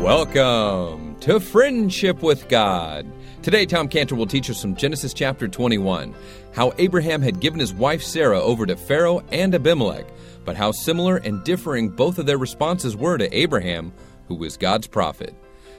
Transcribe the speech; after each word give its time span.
Welcome 0.00 1.20
to 1.20 1.38
Friendship 1.38 2.22
with 2.22 2.48
God. 2.48 3.06
Today, 3.42 3.66
Tom 3.66 3.86
Cantor 3.86 4.14
will 4.14 4.26
teach 4.26 4.48
us 4.48 4.62
from 4.62 4.74
Genesis 4.74 5.12
chapter 5.12 5.46
21 5.46 6.14
how 6.54 6.72
Abraham 6.78 7.20
had 7.20 7.38
given 7.38 7.60
his 7.60 7.74
wife 7.74 8.02
Sarah 8.02 8.40
over 8.40 8.64
to 8.64 8.76
Pharaoh 8.76 9.22
and 9.30 9.54
Abimelech, 9.54 10.06
but 10.46 10.56
how 10.56 10.72
similar 10.72 11.18
and 11.18 11.44
differing 11.44 11.90
both 11.90 12.18
of 12.18 12.24
their 12.24 12.38
responses 12.38 12.96
were 12.96 13.18
to 13.18 13.36
Abraham, 13.36 13.92
who 14.26 14.36
was 14.36 14.56
God's 14.56 14.86
prophet. 14.86 15.34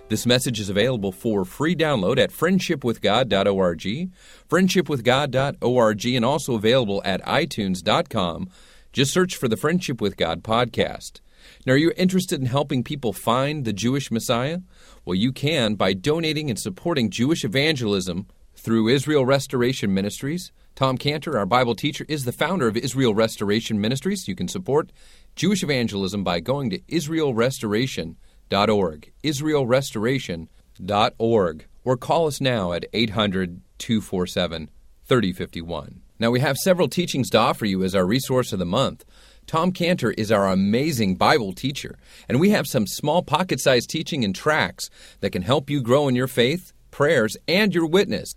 This 0.07 0.27
message 0.27 0.59
is 0.59 0.69
available 0.69 1.11
for 1.11 1.43
free 1.43 1.75
download 1.75 2.19
at 2.19 2.29
friendshipwithgod.org, 2.31 4.11
friendshipwithgod.org, 4.49 6.05
and 6.05 6.25
also 6.25 6.53
available 6.53 7.01
at 7.03 7.23
itunes.com. 7.23 8.49
Just 8.93 9.13
search 9.13 9.35
for 9.35 9.47
the 9.47 9.57
Friendship 9.57 9.99
with 9.99 10.15
God 10.15 10.43
podcast. 10.43 11.21
Now, 11.65 11.73
are 11.73 11.77
you 11.77 11.91
interested 11.95 12.39
in 12.39 12.45
helping 12.47 12.83
people 12.83 13.13
find 13.13 13.65
the 13.65 13.73
Jewish 13.73 14.09
Messiah? 14.09 14.61
Well, 15.05 15.13
you 15.13 15.31
can 15.31 15.75
by 15.75 15.93
donating 15.93 16.49
and 16.49 16.57
supporting 16.57 17.11
Jewish 17.11 17.43
evangelism 17.43 18.25
through 18.55 18.87
Israel 18.87 19.25
Restoration 19.25 19.93
Ministries. 19.93 20.51
Tom 20.75 20.97
Cantor, 20.97 21.37
our 21.37 21.45
Bible 21.45 21.75
teacher, 21.75 22.03
is 22.07 22.25
the 22.25 22.31
founder 22.31 22.67
of 22.67 22.75
Israel 22.75 23.13
Restoration 23.13 23.79
Ministries. 23.79 24.27
You 24.27 24.33
can 24.35 24.47
support 24.47 24.91
Jewish 25.35 25.61
evangelism 25.61 26.23
by 26.23 26.39
going 26.39 26.71
to 26.71 26.79
israelrestoration.org, 26.79 29.11
israelrestoration.org, 29.23 31.67
or 31.83 31.97
call 31.97 32.27
us 32.27 32.39
now 32.41 32.73
at 32.73 32.85
800 32.91 33.61
247 33.77 34.71
3051. 35.05 36.01
Now, 36.19 36.31
we 36.31 36.39
have 36.39 36.57
several 36.57 36.87
teachings 36.87 37.29
to 37.31 37.39
offer 37.39 37.65
you 37.65 37.83
as 37.83 37.95
our 37.95 38.05
resource 38.05 38.53
of 38.53 38.59
the 38.59 38.65
month. 38.65 39.03
Tom 39.47 39.71
Cantor 39.71 40.11
is 40.11 40.31
our 40.31 40.47
amazing 40.47 41.15
Bible 41.15 41.53
teacher, 41.53 41.97
and 42.29 42.39
we 42.39 42.51
have 42.51 42.67
some 42.67 42.87
small 42.87 43.21
pocket 43.21 43.59
sized 43.59 43.89
teaching 43.89 44.23
and 44.23 44.33
tracks 44.33 44.89
that 45.19 45.31
can 45.31 45.41
help 45.41 45.69
you 45.69 45.81
grow 45.81 46.07
in 46.07 46.15
your 46.15 46.27
faith, 46.27 46.71
prayers, 46.89 47.35
and 47.47 47.73
your 47.73 47.85
witness. 47.85 48.33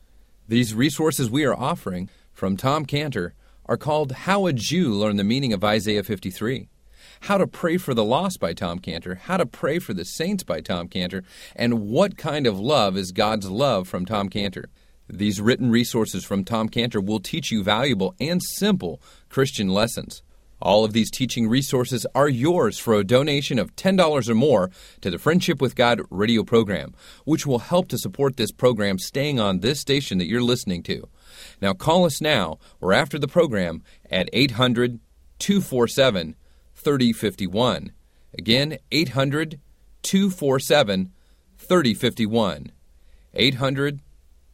These 0.48 0.74
resources 0.74 1.30
we 1.30 1.44
are 1.44 1.54
offering 1.54 2.10
from 2.32 2.56
Tom 2.56 2.84
Cantor 2.84 3.34
are 3.66 3.76
called 3.76 4.12
How 4.12 4.46
a 4.46 4.52
Jew 4.52 4.92
Learned 4.92 5.18
the 5.18 5.24
Meaning 5.24 5.52
of 5.52 5.64
Isaiah 5.64 6.02
53. 6.02 6.68
How 7.20 7.38
to 7.38 7.46
Pray 7.46 7.78
for 7.78 7.94
the 7.94 8.04
Lost 8.04 8.40
by 8.40 8.52
Tom 8.52 8.78
Cantor, 8.78 9.14
How 9.14 9.36
to 9.36 9.46
Pray 9.46 9.78
for 9.78 9.94
the 9.94 10.04
Saints 10.04 10.42
by 10.42 10.60
Tom 10.60 10.88
Cantor, 10.88 11.22
and 11.54 11.88
What 11.88 12.18
Kind 12.18 12.46
of 12.46 12.58
Love 12.58 12.96
is 12.96 13.12
God's 13.12 13.48
Love 13.48 13.88
from 13.88 14.04
Tom 14.04 14.28
Cantor. 14.28 14.68
These 15.08 15.40
written 15.40 15.70
resources 15.70 16.24
from 16.24 16.44
Tom 16.44 16.68
Cantor 16.68 17.00
will 17.00 17.20
teach 17.20 17.50
you 17.50 17.62
valuable 17.62 18.14
and 18.20 18.42
simple 18.42 19.00
Christian 19.28 19.68
lessons. 19.68 20.22
All 20.60 20.84
of 20.84 20.92
these 20.92 21.10
teaching 21.10 21.48
resources 21.48 22.06
are 22.14 22.28
yours 22.28 22.78
for 22.78 22.94
a 22.94 23.04
donation 23.04 23.58
of 23.58 23.74
$10 23.76 24.28
or 24.28 24.34
more 24.34 24.70
to 25.00 25.10
the 25.10 25.18
Friendship 25.18 25.60
with 25.60 25.76
God 25.76 26.00
radio 26.10 26.42
program, 26.42 26.94
which 27.24 27.46
will 27.46 27.58
help 27.58 27.88
to 27.88 27.98
support 27.98 28.36
this 28.36 28.52
program 28.52 28.98
staying 28.98 29.38
on 29.38 29.60
this 29.60 29.80
station 29.80 30.18
that 30.18 30.26
you're 30.26 30.42
listening 30.42 30.82
to. 30.84 31.08
Now 31.60 31.72
call 31.72 32.04
us 32.04 32.20
now 32.20 32.58
or 32.80 32.92
after 32.92 33.18
the 33.18 33.28
program 33.28 33.82
at 34.10 34.30
800 34.32 35.00
247 35.38 36.36
3051. 36.74 37.92
Again, 38.38 38.78
800 38.90 39.60
247 40.02 41.12
3051. 41.58 42.72
800 43.34 44.00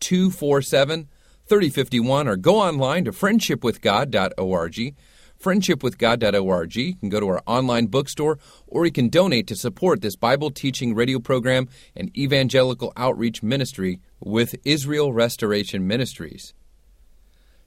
247 0.01 1.09
3051 1.47 2.29
or 2.29 2.37
go 2.37 2.57
online 2.61 3.05
to 3.05 3.13
friendshipwithgod.org 3.13 4.95
friendshipwithgod.org. 5.43 6.77
You 6.77 6.95
can 6.97 7.09
go 7.09 7.21
to 7.21 7.29
our 7.29 7.43
online 7.47 7.87
bookstore 7.87 8.39
or 8.67 8.85
you 8.87 8.93
can 8.93 9.09
donate 9.09 9.47
to 9.49 9.57
support 9.57 10.03
this 10.03 10.17
Bible 10.17 10.51
teaching 10.51 10.95
radio 10.95 11.19
program 11.19 11.69
and 11.97 12.17
evangelical 12.17 12.93
outreach 12.97 13.43
ministry 13.43 14.01
with 14.21 14.55
Israel 14.65 15.13
Restoration 15.13 15.87
Ministries. 15.87 16.55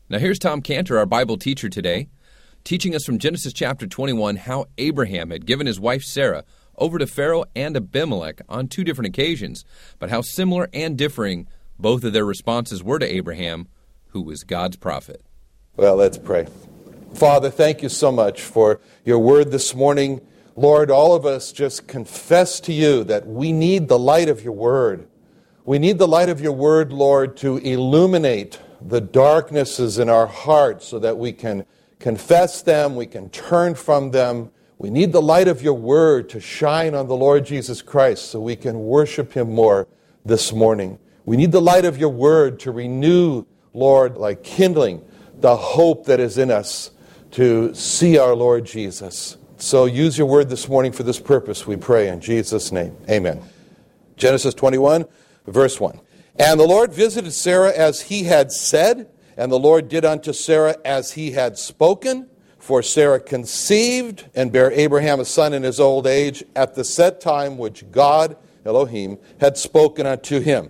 Now, 0.10 0.20
here's 0.20 0.40
Tom 0.40 0.62
Cantor, 0.62 0.98
our 0.98 1.06
Bible 1.06 1.38
teacher 1.38 1.70
today, 1.70 2.08
teaching 2.64 2.94
us 2.94 3.04
from 3.04 3.18
Genesis 3.18 3.54
chapter 3.54 3.88
21 3.88 4.36
how 4.36 4.66
Abraham 4.78 5.32
had 5.32 5.46
given 5.46 5.66
his 5.66 5.80
wife 5.80 6.04
Sarah 6.04 6.44
over 6.78 6.98
to 6.98 7.08
Pharaoh 7.08 7.46
and 7.56 7.76
Abimelech 7.76 8.42
on 8.50 8.68
two 8.68 8.84
different 8.84 9.08
occasions, 9.08 9.64
but 10.00 10.10
how 10.10 10.22
similar 10.22 10.70
and 10.74 10.98
differing 10.98 11.48
both 11.80 12.04
of 12.04 12.14
their 12.14 12.26
responses 12.26 12.84
were 12.84 13.00
to 13.00 13.06
Abraham, 13.06 13.68
who 14.10 14.22
was 14.22 14.44
God's 14.44 14.78
prophet. 14.78 15.24
Well, 15.76 15.96
let's 15.96 16.18
pray. 16.18 16.48
Father, 17.14 17.52
thank 17.52 17.84
you 17.84 17.90
so 17.90 18.12
much 18.12 18.42
for 18.42 18.82
your 19.06 19.20
word 19.20 19.52
this 19.52 19.76
morning. 19.76 20.20
Lord, 20.56 20.90
all 20.90 21.14
of 21.14 21.28
us 21.28 21.52
just 21.52 21.88
confess 21.88 22.60
to 22.62 22.74
you 22.74 23.04
that 23.04 23.28
we 23.28 23.52
need 23.52 23.88
the 23.88 24.00
light 24.00 24.30
of 24.30 24.44
your 24.44 24.54
word. 24.54 25.08
We 25.64 25.78
need 25.78 26.00
the 26.00 26.08
light 26.08 26.30
of 26.30 26.42
your 26.42 26.54
word, 26.54 26.92
Lord, 26.92 27.38
to 27.38 27.58
illuminate 27.58 28.60
the 28.82 29.00
darknesses 29.00 30.00
in 30.00 30.10
our 30.10 30.26
hearts 30.26 30.88
so 30.88 30.98
that 31.00 31.20
we 31.20 31.34
can 31.34 31.68
confess 32.00 32.64
them, 32.64 32.96
we 32.96 33.06
can 33.06 33.30
turn 33.30 33.76
from 33.76 34.10
them. 34.10 34.50
We 34.80 34.90
need 34.90 35.12
the 35.12 35.22
light 35.22 35.48
of 35.48 35.62
your 35.62 35.76
word 35.76 36.30
to 36.30 36.40
shine 36.40 36.96
on 36.96 37.08
the 37.08 37.16
Lord 37.16 37.46
Jesus 37.46 37.84
Christ 37.84 38.26
so 38.26 38.40
we 38.40 38.56
can 38.56 38.80
worship 38.80 39.34
him 39.34 39.54
more 39.54 39.88
this 40.26 40.52
morning. 40.52 40.98
We 41.26 41.38
need 41.38 41.52
the 41.52 41.62
light 41.62 41.86
of 41.86 42.00
your 42.00 42.10
word 42.10 42.60
to 42.62 42.72
renew, 42.72 43.46
Lord, 43.72 44.18
like 44.18 44.44
kindling 44.44 45.06
the 45.40 45.56
hope 45.56 46.06
that 46.06 46.20
is 46.20 46.40
in 46.40 46.50
us 46.50 46.90
to 47.34 47.74
see 47.74 48.20
our 48.20 48.36
Lord 48.36 48.64
Jesus. 48.64 49.38
So 49.58 49.86
use 49.86 50.18
your 50.18 50.28
word 50.28 50.50
this 50.50 50.70
morning 50.70 50.92
for 50.92 51.02
this 51.02 51.20
purpose, 51.20 51.66
we 51.66 51.76
pray 51.76 52.08
in 52.08 52.22
Jesus' 52.22 52.72
name. 52.72 52.96
Amen. 53.10 53.42
Genesis 54.18 54.54
21, 54.54 55.06
verse 55.48 55.80
1. 55.80 56.00
And 56.36 56.60
the 56.60 56.68
Lord 56.68 56.94
visited 56.94 57.32
Sarah 57.32 57.74
as 57.76 58.02
he 58.02 58.24
had 58.24 58.52
said, 58.52 59.10
and 59.36 59.52
the 59.52 59.60
Lord 59.60 59.90
did 59.90 60.06
unto 60.06 60.32
Sarah 60.32 60.76
as 60.86 61.14
he 61.14 61.32
had 61.32 61.58
spoken. 61.58 62.30
For 62.60 62.84
Sarah 62.84 63.20
conceived 63.20 64.30
and 64.36 64.52
bare 64.52 64.72
Abraham 64.72 65.20
a 65.20 65.26
son 65.26 65.54
in 65.54 65.64
his 65.64 65.80
old 65.80 66.06
age 66.06 66.44
at 66.56 66.76
the 66.76 66.84
set 66.84 67.20
time 67.20 67.58
which 67.58 67.90
God, 67.92 68.38
Elohim, 68.64 69.18
had 69.40 69.58
spoken 69.58 70.06
unto 70.06 70.40
him. 70.40 70.70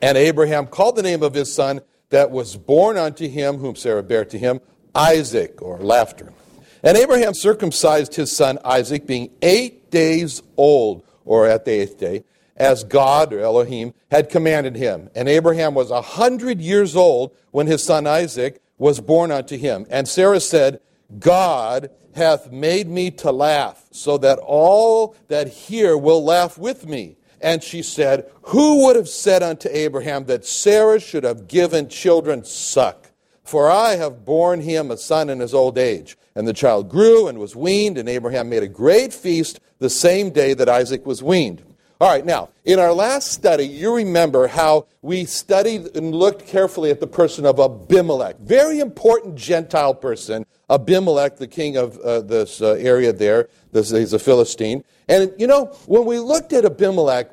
And 0.00 0.16
Abraham 0.16 0.66
called 0.66 0.96
the 0.96 1.02
name 1.02 1.22
of 1.22 1.34
his 1.34 1.52
son 1.52 1.80
that 2.10 2.30
was 2.30 2.56
born 2.56 2.96
unto 2.96 3.28
him, 3.28 3.58
whom 3.58 3.74
Sarah 3.74 4.02
bare 4.02 4.24
to 4.24 4.38
him, 4.38 4.60
Isaac, 4.96 5.60
or 5.60 5.78
laughter. 5.78 6.32
And 6.82 6.96
Abraham 6.96 7.34
circumcised 7.34 8.14
his 8.14 8.34
son 8.34 8.58
Isaac, 8.64 9.06
being 9.06 9.30
eight 9.42 9.90
days 9.90 10.42
old, 10.56 11.04
or 11.24 11.46
at 11.46 11.64
the 11.64 11.72
eighth 11.72 11.98
day, 11.98 12.24
as 12.56 12.84
God, 12.84 13.32
or 13.32 13.40
Elohim, 13.40 13.92
had 14.10 14.30
commanded 14.30 14.76
him. 14.76 15.10
And 15.14 15.28
Abraham 15.28 15.74
was 15.74 15.90
a 15.90 16.00
hundred 16.00 16.60
years 16.60 16.96
old 16.96 17.36
when 17.50 17.66
his 17.66 17.82
son 17.82 18.06
Isaac 18.06 18.62
was 18.78 19.00
born 19.00 19.30
unto 19.30 19.56
him. 19.56 19.86
And 19.90 20.08
Sarah 20.08 20.40
said, 20.40 20.80
God 21.18 21.90
hath 22.14 22.50
made 22.50 22.88
me 22.88 23.10
to 23.12 23.30
laugh, 23.30 23.84
so 23.90 24.16
that 24.18 24.38
all 24.38 25.14
that 25.28 25.48
hear 25.48 25.96
will 25.96 26.24
laugh 26.24 26.56
with 26.56 26.86
me. 26.86 27.16
And 27.40 27.62
she 27.62 27.82
said, 27.82 28.30
Who 28.44 28.86
would 28.86 28.96
have 28.96 29.08
said 29.08 29.42
unto 29.42 29.68
Abraham 29.70 30.24
that 30.24 30.46
Sarah 30.46 30.98
should 30.98 31.24
have 31.24 31.48
given 31.48 31.88
children 31.88 32.44
suck? 32.44 33.05
For 33.46 33.70
I 33.70 33.94
have 33.94 34.24
borne 34.24 34.60
him 34.60 34.90
a 34.90 34.96
son 34.96 35.30
in 35.30 35.38
his 35.38 35.54
old 35.54 35.78
age. 35.78 36.18
And 36.34 36.46
the 36.46 36.52
child 36.52 36.88
grew 36.88 37.28
and 37.28 37.38
was 37.38 37.56
weaned, 37.56 37.96
and 37.96 38.08
Abraham 38.08 38.48
made 38.48 38.62
a 38.62 38.68
great 38.68 39.12
feast 39.12 39.60
the 39.78 39.88
same 39.88 40.30
day 40.30 40.52
that 40.52 40.68
Isaac 40.68 41.06
was 41.06 41.22
weaned. 41.22 41.62
All 41.98 42.10
right, 42.10 42.26
now, 42.26 42.50
in 42.64 42.78
our 42.78 42.92
last 42.92 43.32
study, 43.32 43.66
you 43.66 43.94
remember 43.94 44.48
how 44.48 44.86
we 45.00 45.24
studied 45.24 45.96
and 45.96 46.14
looked 46.14 46.46
carefully 46.46 46.90
at 46.90 47.00
the 47.00 47.06
person 47.06 47.46
of 47.46 47.58
Abimelech. 47.58 48.38
Very 48.40 48.80
important 48.80 49.36
Gentile 49.36 49.94
person, 49.94 50.44
Abimelech, 50.68 51.36
the 51.36 51.46
king 51.46 51.78
of 51.78 51.96
uh, 52.00 52.20
this 52.20 52.60
uh, 52.60 52.72
area 52.72 53.14
there. 53.14 53.48
This, 53.72 53.90
he's 53.90 54.12
a 54.12 54.18
Philistine. 54.18 54.84
And, 55.08 55.32
you 55.38 55.46
know, 55.46 55.66
when 55.86 56.04
we 56.04 56.18
looked 56.18 56.52
at 56.52 56.66
Abimelech, 56.66 57.30